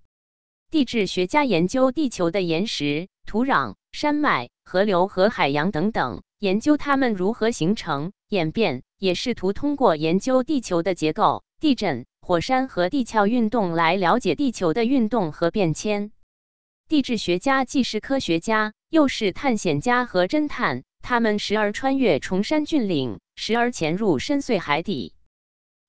[0.72, 3.74] 地质学家研究地球的岩石、土壤。
[3.92, 16.12] 山脉、河流和海洋等等，研究它们如何形成、演变，也试图通过研究地球的结构、地震、火山和地壳运动来了解地球的运动和变迁。
[16.88, 25.16] 地质学家既是科学家，又是探险家和侦探，他们时而穿越崇山峻岭，时而潜入深邃海底。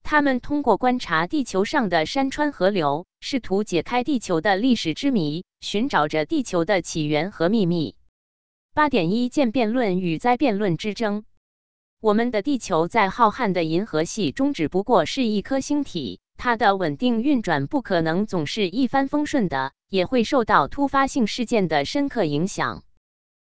[0.02, 7.94] 他们通过观察地球上的山川河流，试图解开地球的历史之谜，寻找着地球的起源和秘密。
[8.74, 11.24] 八点一渐变论与灾变论之争。
[12.00, 22.84] 我们的地球在浩瀚的银河系中只不过是一颗星体，它的稳定运转不可能总是一帆风顺的，也会受到突发性事件的深刻影响。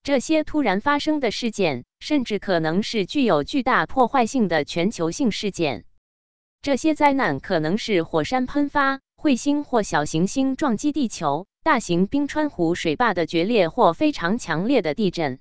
[0.03, 5.85] 这些突然发生的事件，甚至可能是具有巨大破坏性的全球性事件。
[6.63, 15.41] 这些灾难可能是火山喷发、彗星或小行星撞击地球、大型冰川湖水坝的决裂或非常强烈的地震。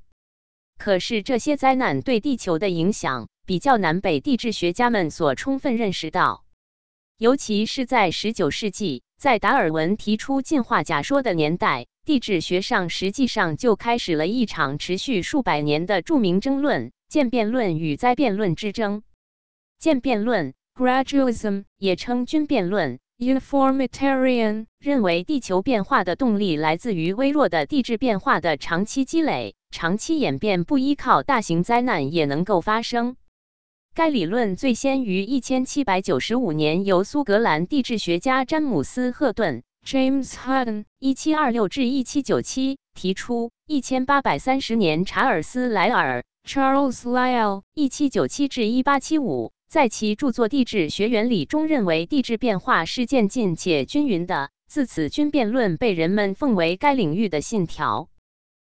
[0.79, 6.43] 可是，这些灾难对地球的影响比较难被地质学家们所充分认识到，
[7.19, 19.03] 尤其是在19世纪，在达尔文提出进化假说的年代，地质学上实际上就开始了一场持续数百年的著名争论——渐变论与灾变论之争。
[19.77, 22.99] 渐变论 （Gradualism） 也称均变论。
[23.21, 33.17] Uniformitarian 认为地球变化的动力来自于微弱的地质变化的长期积累，长期演变不依靠大型灾难也能够发生。
[33.93, 49.51] 该理论最先于1795年由苏格兰地质学家詹姆斯·赫顿 （James Hutton, 1726-1797） 提出，1830年查尔斯·莱尔 （Charles Lyell, 1797-1875）。
[49.71, 54.49] 在其著作《地质学原理》中，认为地质变化是渐进且均匀的。
[54.67, 58.09] 自此，均变论被人们奉为该领域的信条。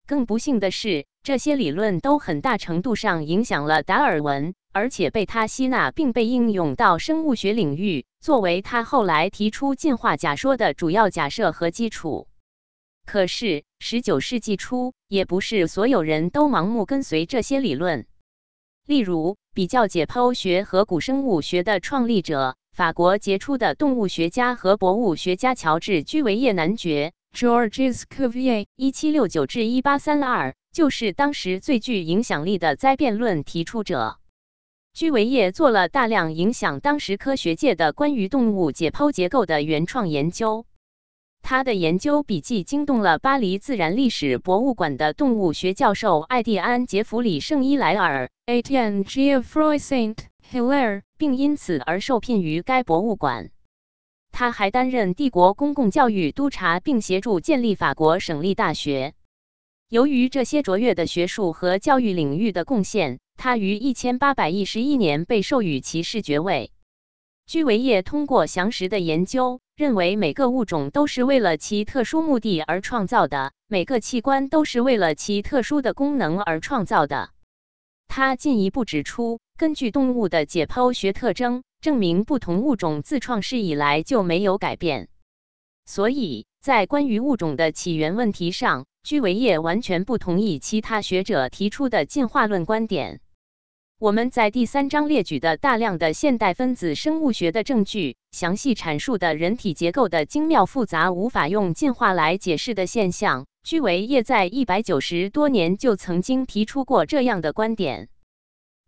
[0.05, 12.27] 更不幸的是，这些理论都很大程度上影响了达尔文，而且被他吸纳并被应用到生物学领域，作为他后来提出进化假说的主要假设和基础。
[13.03, 18.05] 可是，19世纪初，也不是所有人都盲目跟随这些理论。
[18.85, 34.17] 例如，比较解剖学和古生物学的创立者，法国杰出的动物学家和博物学家乔治·居维叶男爵 （Georges Cuvier，1769-1832） 就是当时最具影响力的灾变论提出者。
[34.91, 40.65] 居维叶做了大量影响当时科学界的关于动物解剖结构的原创研究。
[41.45, 50.15] 他的研究笔记惊动了巴黎自然历史博物馆的动物学教授艾蒂安·杰弗里·圣伊莱尔 （Etienne Geoffroy Saint
[50.49, 53.51] Hilaire），并因此而受聘于该博物馆。
[54.31, 59.13] 他还担任帝国公共教育督察，并协助建立法国省立大学。
[59.89, 66.71] 由于这些卓越的学术和教育领域的贡献，他于1811年被授予骑士爵位。
[67.45, 69.59] 居维叶通过详实的研究。
[69.75, 77.31] 认为每个物种都是为了其特殊目的而创造的，每个器官都是为了其特殊的功能而创造的。
[78.07, 85.09] 他进一步指出，根据动物的解剖学特征，证明不同物种自创世以来就没有改变。
[85.87, 93.21] 所以在关于物种的起源问题上，居维叶完全不同意其他学者提出的进化论观点。
[93.99, 103.45] 我们在第三章列举的大量的现代分子生物学的证据，详细阐述的人体结构的精妙复杂、无法用进化来解释的现象。
[103.63, 108.09] 居维叶在一百九十多年就曾经提出过这样的观点。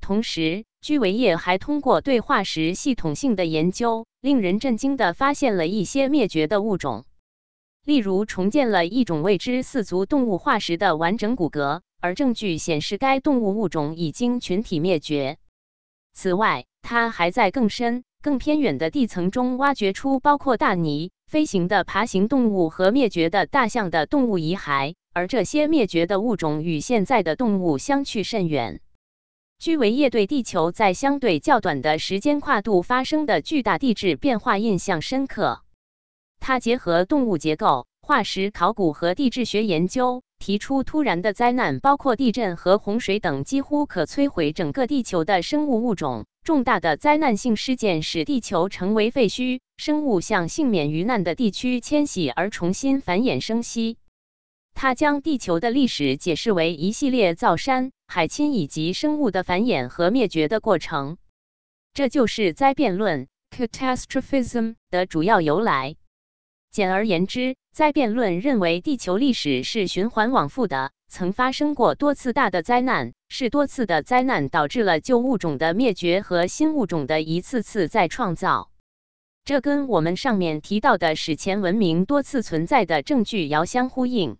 [0.01, 7.05] 同时，居维叶还通过对化石系统性的研究，令人震惊地发现了一些灭绝的物种，
[7.85, 11.79] 例如重建了一种未知四足动物化石的完整骨骼。
[12.05, 15.39] 而证据显示，该动物物种已经群体灭绝。
[16.13, 28.81] 此外，它还在更深、更偏远的地层中挖掘出包括大泥、飞行的爬行动物和灭绝的大象的动物遗骸，而这些灭绝的物种与现在的动物相去甚远。
[29.57, 35.63] 居维叶对地球在相对较短的时间跨度发生的巨大地质变化印象深刻。
[36.39, 40.21] 他结合动物结构、化石考古和地质学研究。
[40.37, 46.25] 提出突然的灾难，包括地震和洪水等几乎可摧毁整个地球的生物物种。
[46.43, 53.97] 重大的灾难性事件使地球成为废墟，生物向幸免于难的地区迁徙而重新繁衍生息。
[54.75, 61.17] 他将地球的历史解释为一系列造山、海侵以及生物的繁衍和灭绝的过程。
[61.95, 65.95] 这就是灾变论 （Catastrophism） 的主要由来。
[66.75, 78.71] 简而言之，灾变论认为地球历史是循环往复的，曾发生过多次大的灾难，是多次的灾难导致了旧物种的灭绝和新物种的一次次再创造。
[79.45, 84.35] 这跟我们上面提到的史前文明多次存在的证据遥相呼应。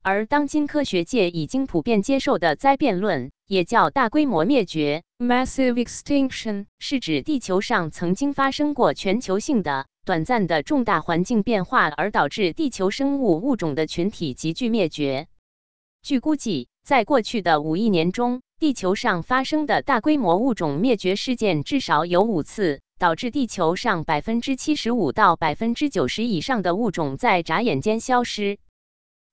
[0.00, 9.86] 而当今科学界已经普遍接受的灾变论，也叫大规模灭绝 （Massive Extinction），是指地球上曾经发生过全球性的。
[10.06, 15.28] 短暂的重大环境变化而导致地球生物物种的群体急剧灭绝。
[16.02, 28.58] 据估计，在过去的五亿年中，地球上发生的大规模物种灭绝事件至少有五次，导致地球上百分之七十五到百分之九十以上的物种在眨眼间消失。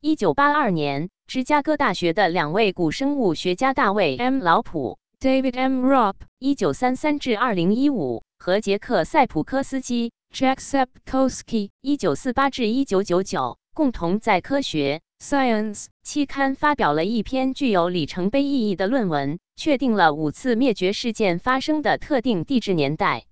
[0.02, 4.44] 一九八二年，芝加哥大学的两位古生物学家大卫 M.
[4.44, 5.84] 劳普 David M.
[5.84, 23.26] Rupp （1933 至 2015） 和杰克·塞普科斯基 Jack Sepkoski （1948 至 1999） 共同在《科学 Science》期刊发表了一篇具有里程碑意义的论文，确定了五次灭绝事件发生的特定地质年代。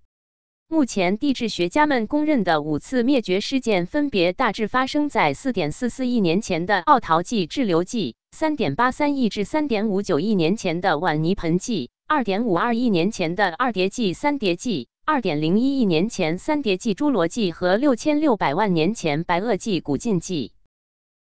[0.68, 20.52] 目前，地质学家们公认的五次灭绝事件分别大致发生在4.44亿年前的奥陶纪滞留纪、3.83亿至3.59亿年前的晚泥盆纪、2.52亿年前的二叠纪三叠纪、2.01亿年前三叠纪侏罗纪和6600万年前白垩纪古近纪。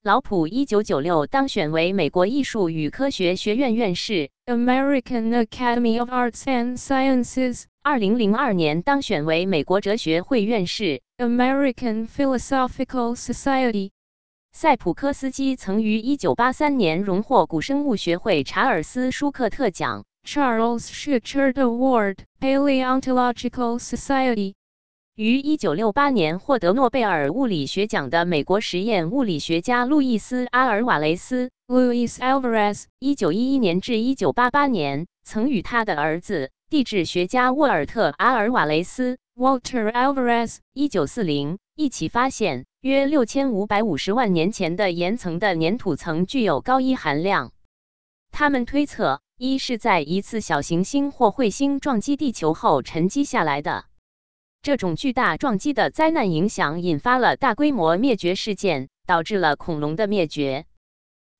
[0.02, 4.28] 老普1996当选为美国艺术与科学学院院士。
[4.44, 11.00] American Academy of Arts and Sciences 2002年当选为美国哲学会院士。
[11.16, 13.92] American Philosophical Society
[14.60, 24.54] 塞普科斯基曾于1983年荣获古生物学会查尔斯舒克特奖 Charles Schuchert Award Paleontological Society
[25.14, 47.52] 于1968年获得诺贝尔物理学奖的美国实验物理学家路易斯·阿尔瓦雷斯 Luis Alvarez 1911年至1988年曾与他的儿子地质学家沃尔特·阿尔瓦雷斯 Walter Alvarez 1940一起发现约6550万年前的岩层的粘土层具有高一含量。
[48.30, 53.86] 他们推测，一是在一次小行星或彗星撞击地球后沉积下来的。
[54.62, 60.66] 这种巨大撞击的灾难影响引发了大规模灭绝事件，导致了恐龙的灭绝。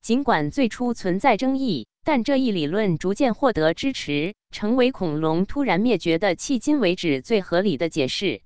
[0.01, 1.87] 尽管最初存在争议。
[2.01, 8.41] 但这一理论逐渐获得支持，成为恐龙突然灭绝的迄今为止最合理的解释。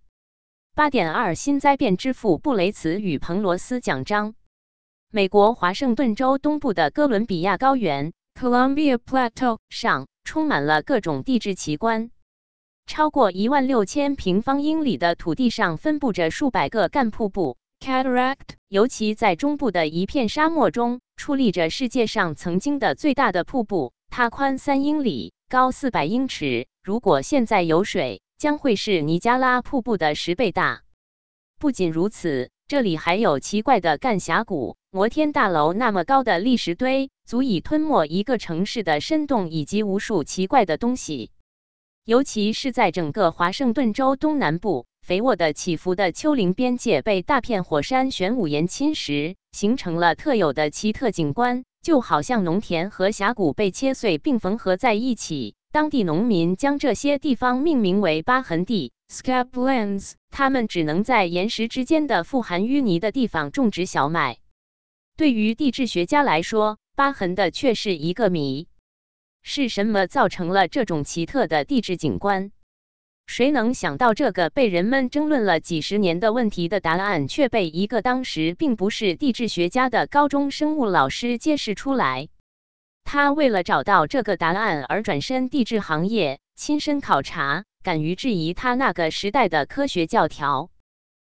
[0.76, 4.34] 八点二新灾变之父布雷茨与彭罗斯奖章。
[5.12, 12.10] 美国华盛顿州东部的哥伦比亚高原 （Columbia Plateau） 上充满了各种地质奇观。
[12.88, 17.58] 超过一万六千平方英里的土地上分布着数百个干瀑布。
[17.80, 26.66] Cataract，尤其在中部的一片沙漠中，矗立着世界上曾经的最大的瀑布，它宽三英里，高四百英尺。
[26.82, 30.84] 如果现在有水，将会是尼加拉瀑布的十倍大。
[31.60, 41.32] 不仅如此，这里还有奇怪的干峡谷、摩天大楼那么高的砾石堆，足以吞没一个城市的深洞，以及无数奇怪的东西。
[42.06, 44.86] 尤其是在整个华盛顿州东南部。
[45.04, 55.56] 肥沃的起伏的丘陵边界被大片火山玄武岩侵蚀，形成了特有的奇特景观，就好像农田和峡谷被切碎并缝合在一起。
[55.74, 64.38] 当地农民将这些地方命名为疤痕地 （Scablands），他们只能在岩石之间的富含淤泥的地方种植小麦。
[65.18, 68.68] 对于地质学家来说，疤痕的却是一个谜：
[69.42, 72.52] 是什么造成了这种奇特的地质景观？
[73.26, 82.30] 谁能想到这个被人们争论了几十年的问题的答案，却被一个当时并不是地质学家的高中生物老师揭示出来？
[83.04, 90.70] 他为了找到这个答案而转身地质行业，亲身考察，敢于质疑他那个时代的科学教条。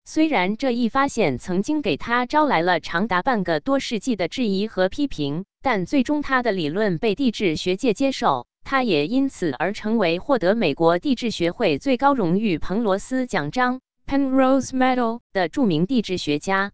[0.04, 8.46] 虽然这一发现曾经给他招来了长达半个多世纪的质疑和批评，但最终他的理论被地质学界接受。
[8.64, 16.72] 他也因此而成为获得美国地质学会最高荣誉彭罗斯奖章 （Penrose Medal） 的著名地质学家。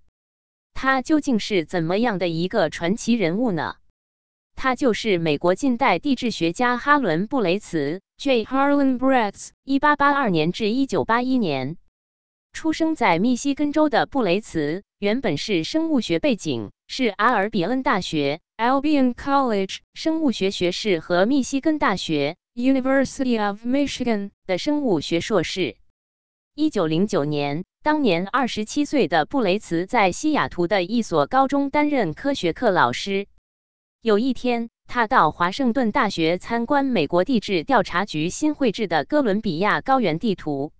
[0.72, 3.74] 他究竟是怎么样的一个传奇人物呢？
[4.62, 8.44] 他就是美国近代地质学家哈伦·布雷茨 （J.
[8.44, 11.76] Harlan Bretz，1882 年至1981年）。
[12.52, 18.40] 出生在密西根州的布雷茨，原本是生物学背景，是阿尔比恩大学。
[18.58, 25.78] Albion College 生物学学士和密西根大学 University of Michigan 的生物学硕士。
[26.54, 33.26] 一九零九年，当年二十七岁的布雷茨在西雅图的一所高中担任科学课老师。
[34.02, 40.72] 有一天，他到华盛顿大学参观美国地质调查局新绘制的哥伦比亚高原地图。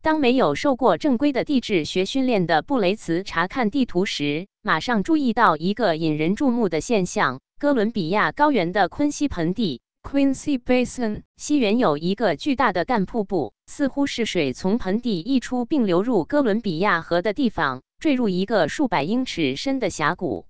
[0.00, 20.46] 当没有受过正规的地质学训练的布雷茨查看地图时，马上注意到一个引人注目的现象：哥伦比亚高原的昆西盆地 （Quincy Basin） 西缘有一个巨大的干瀑布，似乎是水从盆地溢出并流入哥伦比亚河的地方，坠入一个数百英尺深的峡谷。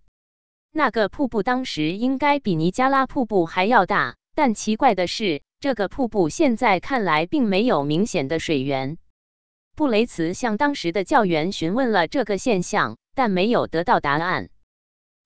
[0.77, 8.99] 那个瀑布当时应该比尼加拉瀑布还要大，但奇怪的是，这个瀑布现在看来并没有明显的水源。
[9.77, 14.51] 布雷茨向当时的教员询问了这个现象，但没有得到答案。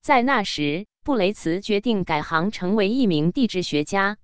[0.03, 4.19] 在那时，布雷茨决定改行成为一名地质学家。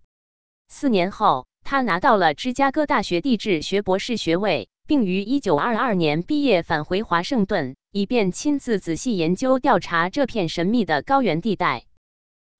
[0.68, 11.84] 四年后，他拿到了芝加哥大学地质学博士学位，并于1922年毕业，返回华盛顿，以便亲自仔细研究调查这片神秘的高原地带。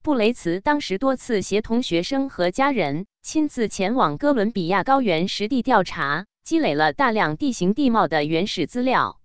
[0.00, 9.18] 布雷茨当时多次协同学生和家人亲自前往哥伦比亚高原实地调查，积累了大量地形地貌的原始资料。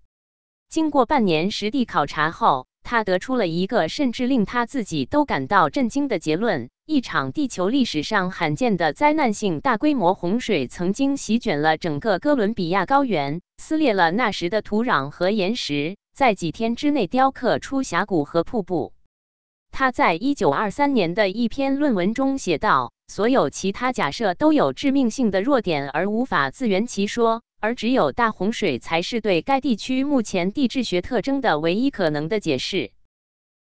[0.68, 18.92] 经过半年实地考察后，他得出了一个甚至令他自己都感到震惊的结论：一场地球历史上罕见的灾难性大规模洪水曾经席卷了整个哥伦比亚高原，撕裂了那时的土壤和岩石，在几天之内雕刻出峡谷和瀑布。
[19.70, 32.90] 他在一九二三年的一篇论文中写道：“所有其他假设都有致命性的弱点，而无法自圆其说。”而只有大洪水才是对该地区目前地质学特征的唯一可能的解释。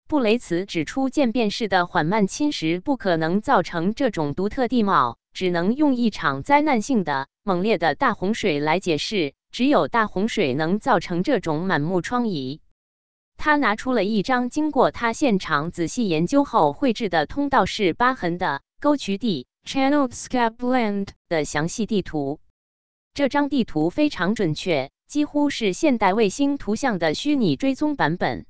[0.08, 9.34] 布雷茨指出，渐变式的缓慢侵蚀不可能造成这种独特地貌，只能用一场灾难性的、猛烈的大洪水来解释。
[9.58, 12.60] 只有大洪水能造成这种满目疮痍。
[13.38, 22.40] 他拿出了一张经过他现场仔细研究后绘制的通道式疤痕的沟渠地 （channel Scabland） 的详细地图。
[23.16, 28.46] 这张地图非常准确，几乎是现代卫星图像的虚拟追踪版本。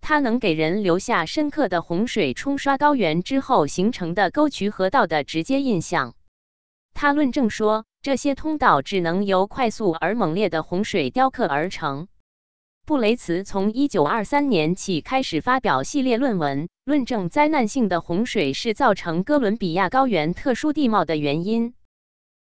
[0.00, 6.14] 它能给人留下深刻的洪水冲刷高原之后形成的沟渠河道的直接印象。
[6.94, 12.08] 他论证说，这些通道只能由快速而猛烈的洪水雕刻而成。
[12.84, 21.74] 布雷茨从1923年起开始发表系列论文，论证灾难性的洪水是造成哥伦比亚高原特殊地貌的原因。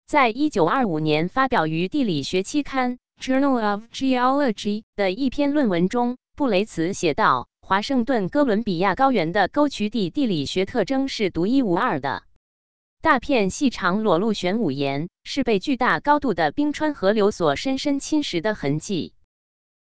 [0.08, 4.54] 在一九二五年发表于地理学期刊《Journal of Geology》
[4.96, 12.24] 的一篇论文中，布雷茨写道：“华盛顿哥伦比亚高原的沟渠地地理学特征是独一无二的。
[13.02, 19.14] 大片细长裸露玄武岩是被巨大高度的冰川河流所深深侵蚀的痕迹。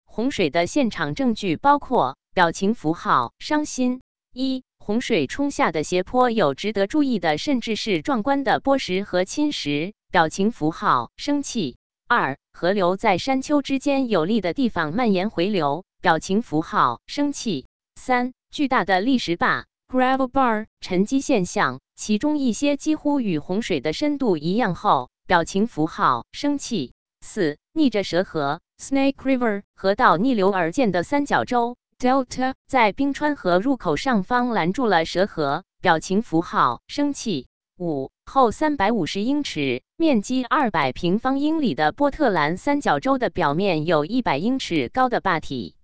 [0.06, 4.02] 洪水的现场证据包括表情符号：伤心
[4.34, 9.94] 一。”洪水冲下的斜坡有值得注意的，甚至是壮观的剥蚀和侵蚀。
[10.12, 11.76] 表情符号：生气。
[12.08, 15.84] 二、河流在山丘之间有利的地方蔓延回流。
[16.02, 17.66] 表情符号：生气。
[17.96, 25.10] 三、巨大的砾石坝 （gravel bar） 沉积现象，其中一些几乎与洪水的深度一样厚。
[25.26, 26.94] 表情符号：生气。
[27.22, 31.78] 四、逆着蛇河 （snake river） 河道逆流而建的三角洲。
[31.98, 35.64] Delta 在冰川河入口上方拦住了蛇河。
[35.82, 37.48] 表情符号：生气。
[37.80, 45.76] 五厚三百五十英尺、面积二百平方英里的波特兰三角洲的表面有一百英尺高的坝体。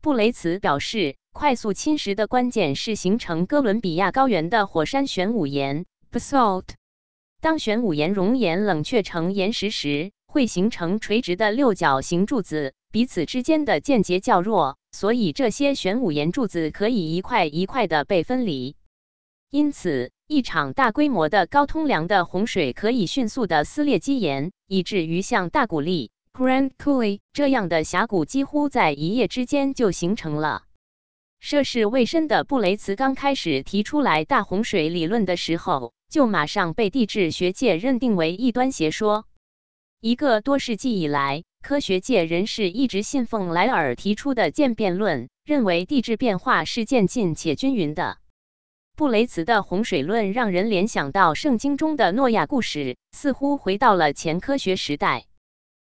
[0.00, 6.64] 布雷茨表示，快速侵蚀的关键是形成哥伦比亚高原的火山玄武岩 （basalt）。
[7.42, 14.78] 当玄武岩熔岩冷却成岩石时，会形成垂直的六角形柱子，彼此之间的间接较弱。
[14.92, 18.74] 所以这些玄武岩柱子可以一块一块的被分离，
[19.50, 30.62] 因此一场大规模的高通梁的洪水可以迅速的撕裂基岩，以至于像大谷粒 （Grand Coulee） 这样的峡谷几乎在一夜之间就形成了。
[31.48, 39.26] 涉世未深的布雷茨刚开始提出来大洪水理论的时候，就马上被地质学界认定为异端邪说。
[40.00, 41.44] 一个多世纪以来。
[41.62, 48.18] 科学界人士一直信奉莱尔提出的渐变论，认为地质变化是渐进且均匀的。
[48.96, 55.26] 布雷茨的洪水论让人联想到圣经中的诺亚故事，似乎回到了前科学时代。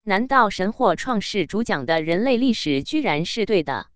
[0.05, 3.87] 难道神或创世主讲的人类历史居然是对的？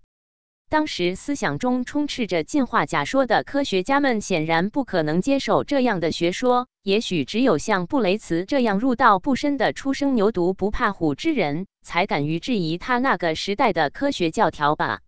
[0.73, 6.67] 当时思想中充斥着进化假说的科学家们显然不可能接受这样的学说。
[6.83, 15.01] 也许只有像布雷茨这样入道不深的初生牛犊不怕虎之人，才敢于质疑他那个时代的科学教条吧。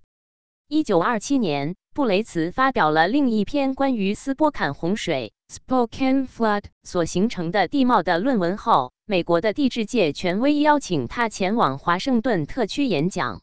[0.68, 13.40] 一九二七年，布雷茨发表了另一篇关于斯波坎洪水 （Spokane Flood） 所形成的地貌的论文后，美国的地质界权威邀请他前往华盛顿特区演讲。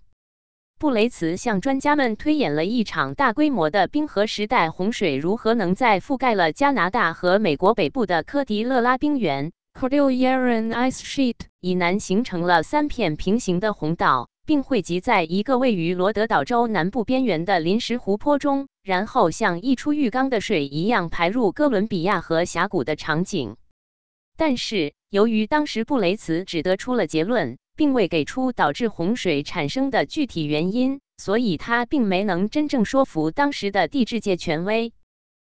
[0.81, 23.55] 布雷茨向专家们推演了一场大规模的冰河时代洪水如何能在覆盖了加拿大和美国北部的科迪勒拉冰原 （Cordillera Ice Sheet） 以南形成了三片平行的洪道，并汇集在一个位于罗德岛州南部边缘的临时湖泊中，然后像溢出浴缸的水一样排入哥伦比亚河峡谷的场景。
[24.35, 27.59] 但是，由于当时布雷茨只得出了结论。
[27.81, 34.93] 并未给出导致洪水产生的具体原因，所以他并没能真正说服当时的地质界权威。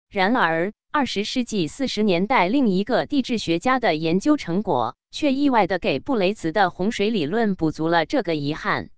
[0.09, 8.89] 然而，二十世纪四十年代另一个地质学家的研究成果，却意外地给布雷茨的洪水理论补足了这个遗憾。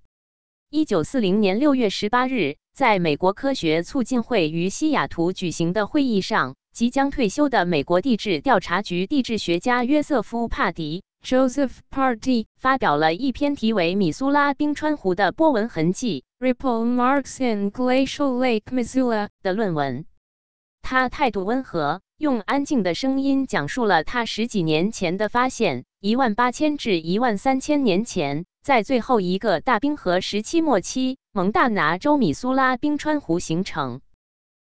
[0.70, 20.06] 一九四零年六月十八日，在美国科学促进会于西雅图举行的会议上，即将退休的美国地质调查局地质学家约瑟夫·帕迪 （Joseph Party 发表了一篇题为《米苏拉冰川湖的波纹痕迹》（Ripple Marks in Glacial Lake Missoula） 的论文。
[20.84, 34.02] 他态度温和，用安静的声音讲述了他十几年前的发现：一万八千至一万三千年前，在最后一个大冰河时期末期，蒙大拿州米苏拉冰川湖形成。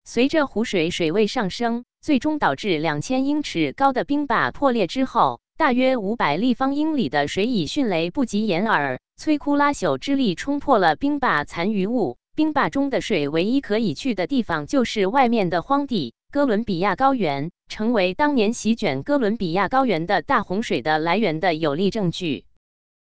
[0.05, 12.16] 随着湖水水位上升，最终导致两千英尺高的冰坝破裂之后，大约五百立方英里的水以迅雷不及掩耳、摧枯拉朽之力冲破了冰坝残余物。
[12.35, 22.47] 冰坝中的水唯一可以去的地方就是外面的荒地——哥伦比亚高原，成为当年席卷哥伦比亚高原的大洪水的来源的有力证据。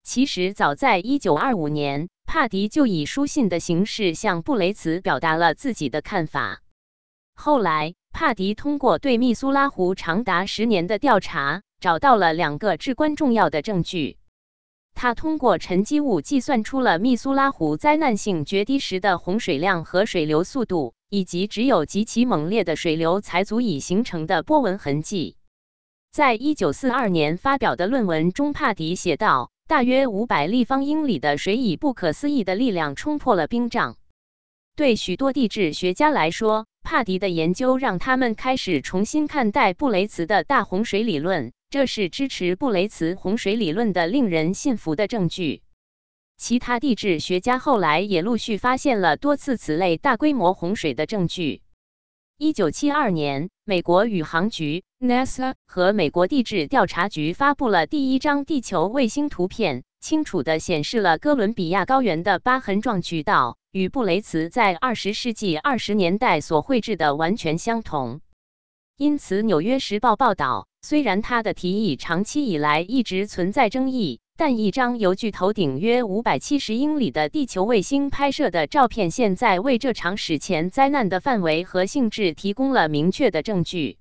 [0.04, 6.62] 其实，早在1925年，帕迪就以书信的形式向布雷茨表达了自己的看法。
[7.34, 14.18] 后来，帕迪通过对密苏拉湖长达十年的调查，找到了两个至关重要的证据。
[14.94, 25.36] 他通过沉积物计算出了密苏拉湖灾难性决堤时的洪水量和水流速度，以及只有极其猛烈的水流才足以形成的波纹痕迹。
[26.14, 33.98] 在一九四二年发表的论文中，帕迪写道：“大约五百立方英里的水以不可思议的力量冲破了冰障。”
[34.78, 41.52] 对许多地质学家来说，帕迪的研究让他们开始重新看待布雷茨的大洪水理论。
[41.70, 45.62] 这是支持布雷茨洪水理论的令人信服的证据。
[46.38, 51.62] 其他地质学家后来也陆续发现了多次此类大规模洪水的证据。
[52.38, 68.20] 一九七二年，美国宇航局 （NASA） 和美国地质调查局发布了第一张地球卫星图片，清楚地显示了哥伦比亚高原的疤痕状渠道，与布雷茨在二十世纪二十年代所绘制的完全相同。
[68.98, 70.68] 因此，《纽约时报》报道。
[70.82, 83.98] 虽然他的提议长期以来一直存在争议，但一张由距头顶约五百七十英里的地球卫星拍摄的照片，现在为这场史前灾难的范围和性质提供了明确的证据。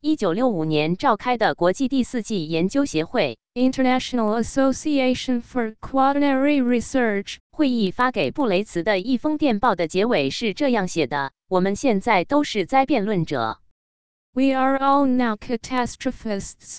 [0.00, 13.58] 一九六五年召开的国际第四纪研究协会 （International Association for Quaternary Research） 会议发给布雷茨的一封电报的结尾是这样写的：“我们现在都是灾辩论者。”
[14.34, 16.78] We are all now catastrophists。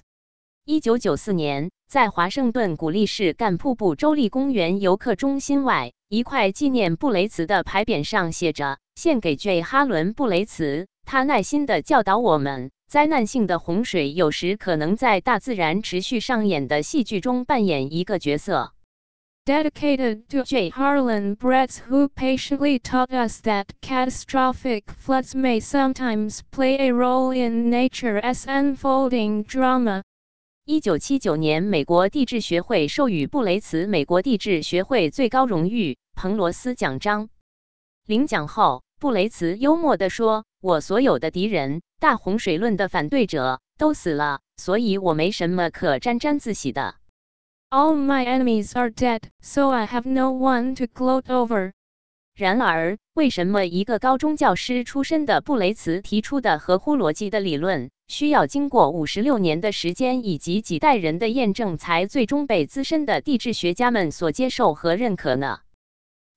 [0.66, 9.62] 一九九四年，在华盛顿古力市干瀑布州立公园游客中心外，一块纪念布雷茨的牌匾上写着：“献给 J.
[9.62, 18.74] 哈伦·布雷茨，他耐心地教导我们，灾难性的洪水有时可能在大自然持续上演的戏剧中扮演一个角色。”
[19.46, 20.70] Dedicated to J.
[20.70, 27.70] Harlan Bretz who patiently taught us that catastrophic floods may sometimes play a role in
[27.70, 30.02] nature's unfolding drama.
[30.66, 37.28] 一九七九年，美国地质学会授予布雷茨美国地质学会最高荣誉彭罗斯奖章。
[38.06, 46.96] 领奖后，布雷茨幽默地说：“我所有的敌人，大洪水论的反对者，都死了，所以我没什么可沾沾自喜的。”
[47.74, 51.72] All my enemies are dead, so I have no one to gloat over.
[52.36, 65.62] 然而，为什么一个高中教师出身的布雷茨提出的合乎逻辑的理论，需要经过五十六年的时间以及几代人的验证，才最终被资深的地质学家们所接受和认可呢？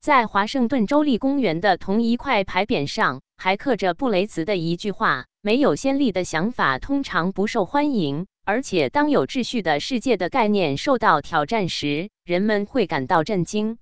[0.01, 13.77] 在华盛顿州立公园的同一块牌匾上，还刻着布雷茨的一句话：“没有先例的想法通常不受欢迎。”而且，当有秩序的世界的概念受到挑战时，人们会感到震惊。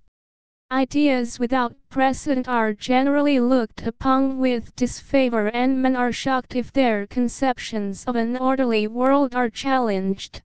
[0.71, 7.07] Ideas without precedent are generally looked upon with disfavor, and men are shocked if their
[7.07, 10.39] conceptions of an orderly world are challenged.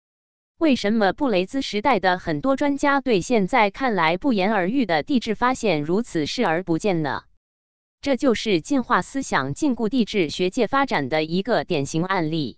[0.57, 7.25] 为什么布雷兹时代的很多专家对现在看来不言而喻的地质发现如此视而不见呢？
[8.01, 12.57] 这就是进化思想禁锢地质学界发展的一个典型案例。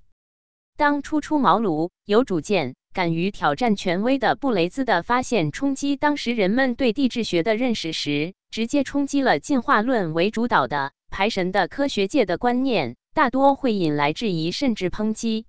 [0.79, 15.47] 当初出茅庐、有主见、敢于挑战权威的布雷兹的发现冲击当时人们对地质学的认识时，直接冲击了进化论为主导的排神的科学界的观念，大多会引来质疑甚至抨击。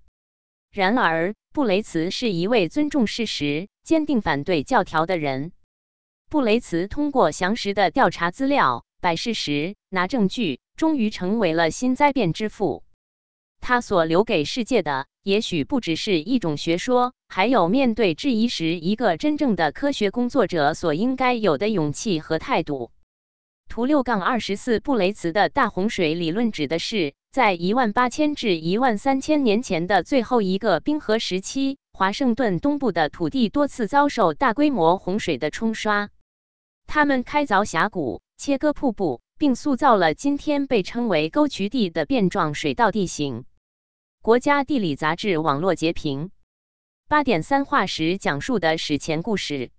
[0.71, 5.51] 然而，布雷茨是一位尊重事实、坚定反对教条的人。
[6.31, 12.83] 布雷茨通过详实的调查资料、摆事实、拿证据，终于成为了新灾变之父。
[13.59, 22.91] 他所留给世界的，也许不只是一种学说，还有面对质疑时一个真正的科学工作者所应该有的勇气和态度。
[23.67, 36.09] 图六杠二十四，布雷茨的大洪水理论指的是，在一万八千至一万三千年前的最后一个冰河时期，华盛顿东部的土地多次遭受大规模洪水的冲刷，
[36.87, 43.45] 他们开凿峡谷、切割瀑布，并塑造了今天被称为沟渠地的变状水道地形。
[44.29, 46.29] 国家地理杂志网络截屏。
[47.07, 49.71] 八点三化石讲述的史前故事。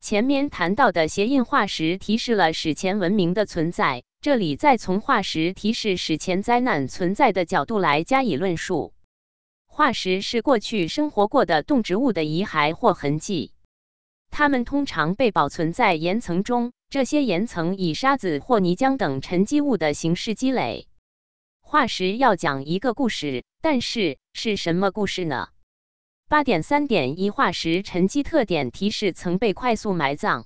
[0.00, 8.94] 前面谈到的鞋印化石提示了史前文明的存在，这里再从化石提示史前灾难存在的角度来加以论述。
[9.66, 13.52] 化石是过去生活过的动植物的遗骸或痕迹，
[14.30, 20.88] 它们通常被保存在岩层中，这些岩层以沙子或泥浆等沉积物的形式积累。
[21.60, 25.48] 化石要讲一个故事，但是是什么故事呢？
[26.28, 30.44] 八点三点一化石沉积特点提示曾被快速埋葬。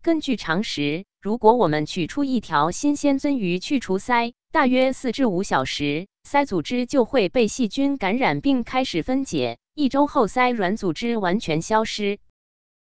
[0.00, 9.58] 根据常识，如果我们取出一条新鲜鳟鱼去除鳃，大约四至五小时，鳃组织就会被细菌感染并开始分解。
[9.74, 12.20] 一周后，鳃软组织完全消失。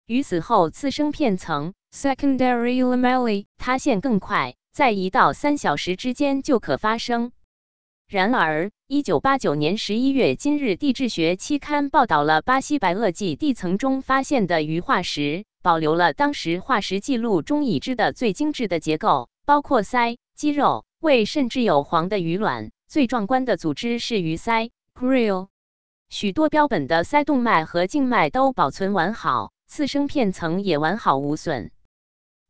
[0.07, 7.31] 鱼死后，次生片层 （secondary lamellae） 塌陷更快，在一到三小时之间就可发生。
[8.13, 22.69] 然而，一九八九年十一月，《今日地质学》期刊报道了巴西白垩纪地层中发现的鱼化石，保留了当时化石记录中已知的最精致的结构，包括鳃、肌肉、胃，甚至有黄的鱼卵。
[22.87, 25.47] 最壮观的组织是鱼鳃 （grill），
[26.09, 31.71] 许多标本的鳃动脉和静脉都保存完好，次生片层也完好无损。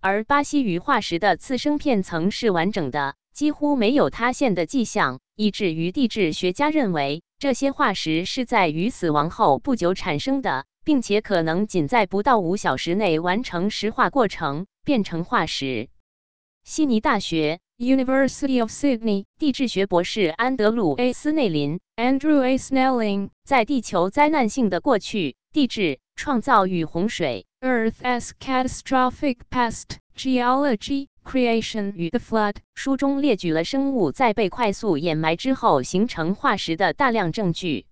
[0.06, 5.22] 而巴西鱼化石的次生片层是完整的，几乎没有塌陷的迹象。
[5.38, 15.88] 以至于地质学家认为，这些化石是在鱼死亡后不久产生的，并且可能仅在不到五小时内完成石化过程，变成化石。
[16.66, 22.58] 悉尼大学 （University of Sydney） 地质学博士安德鲁 ·A· 斯内林 （Andrew A.
[22.58, 31.08] Snelling） 在《地球灾难性的过去：地质创造与洪水》（Earth as Catastrophic Past: Geology）。
[31.24, 37.86] Creation 与 The Flood 书中列举了生物在被快速掩埋之后形成化石的大量证据。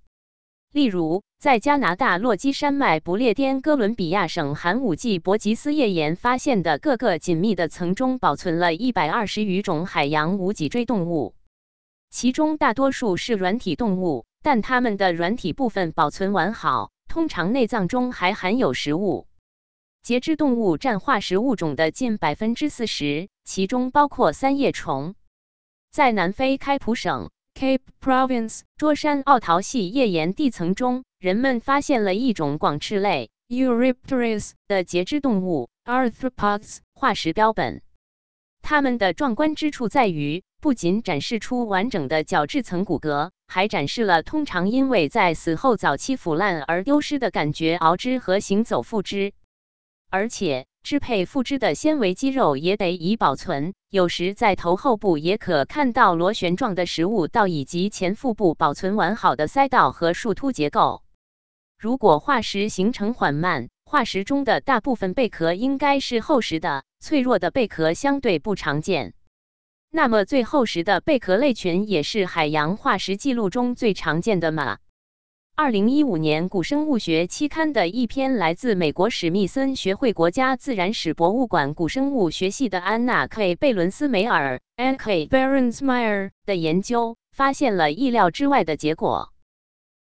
[0.74, 11.34] 例如，在加拿大落基山脉不列颠哥伦比亚省寒武纪伯吉斯页岩发现的各个紧密的层中，保存了一百二十余种海洋无脊椎动物，
[12.10, 19.28] 其中大多数是软体动物，但它们的软体部分保存完好，通常内脏中还含有食物。
[20.04, 25.14] 节肢动物占化石物种的近百分之四十，其中包括三叶虫。
[25.92, 37.84] 在南非开普省 （Cape Province） 桌山奥陶系页岩地层中，人们发现了一种广翅类 （Eurypteres） 的节肢动物 （Arthropods） 化石标本。
[38.64, 49.34] 它们的壮观之处在于，不仅展示出完整的角质层骨骼，还展示了通常因为在死后早期腐烂而丢失的感觉螯肢和行走腹肢。
[50.12, 53.74] 而且，支配腹肢的纤维肌肉也得以保存。
[53.90, 61.02] 有时在头后部也可看到螺旋状的食物道，以及前腹部保存完好的鳃道和树突结构。
[61.80, 69.14] 如果化石形成缓慢，化石中的大部分贝壳应该是厚实的，脆弱的贝壳相对不常见。
[69.90, 74.80] 那么，最厚实的贝壳类群也是海洋化石记录中最常见的吗？
[75.56, 85.28] 二零一五年古生物学期刊的一篇来自美国史密森学会国家自然史博物馆古生物学系的安娜 ·K· 贝伦斯梅尔 （A.K.
[85.28, 89.34] Berensmeyer） 的研究，发现了意料之外的结果。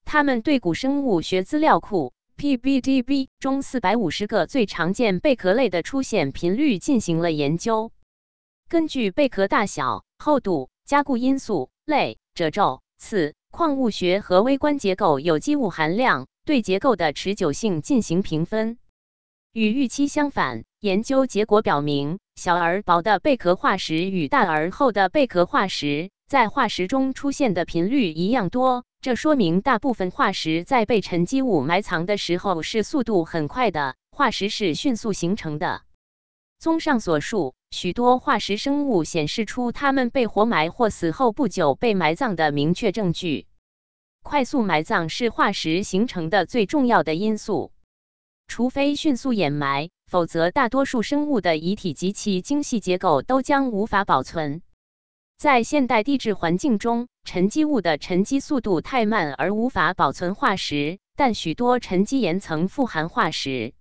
[0.06, 7.92] 他们对古生物学资料库 （PBDB） 中四百五十个最常见贝壳类的出现频率进行了研究。
[8.70, 13.34] 根据贝壳大小、厚度、加固因素、类、褶皱、刺。
[13.52, 18.78] 矿物学和微观结构有机物含量对结构的持久性进行评分。
[19.54, 28.84] 与预期相反，研究结果表明，小而薄的贝壳化石与大而厚的贝壳化石在化石中出现的频率一样多。
[29.02, 35.82] 这说明大部分化石在被沉积物埋藏的时候是速度很快的，化石是迅速形成的。
[36.60, 43.48] 综上所述，许多化石生物显示出它们被活埋或死后不久被埋葬的明确证据。
[44.24, 47.72] 快速埋葬是化石形成的最重要的因素。
[48.48, 54.62] 除非迅速掩埋，否则大多数生物的遗体及其精细结构都将无法保存。
[55.38, 63.74] 在现代地质环境中，沉积物的沉积速度太慢而无法保存化石，但许多沉积岩层富含化石。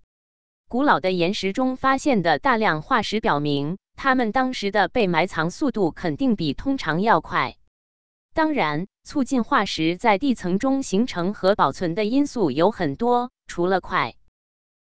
[0.69, 7.55] 古老的岩石中发现的大量化石表明，它们当时的被埋藏速度肯定比通常要快。
[8.35, 14.17] 当然，促进化石在地层中形成和保存的因素有很多，除了快。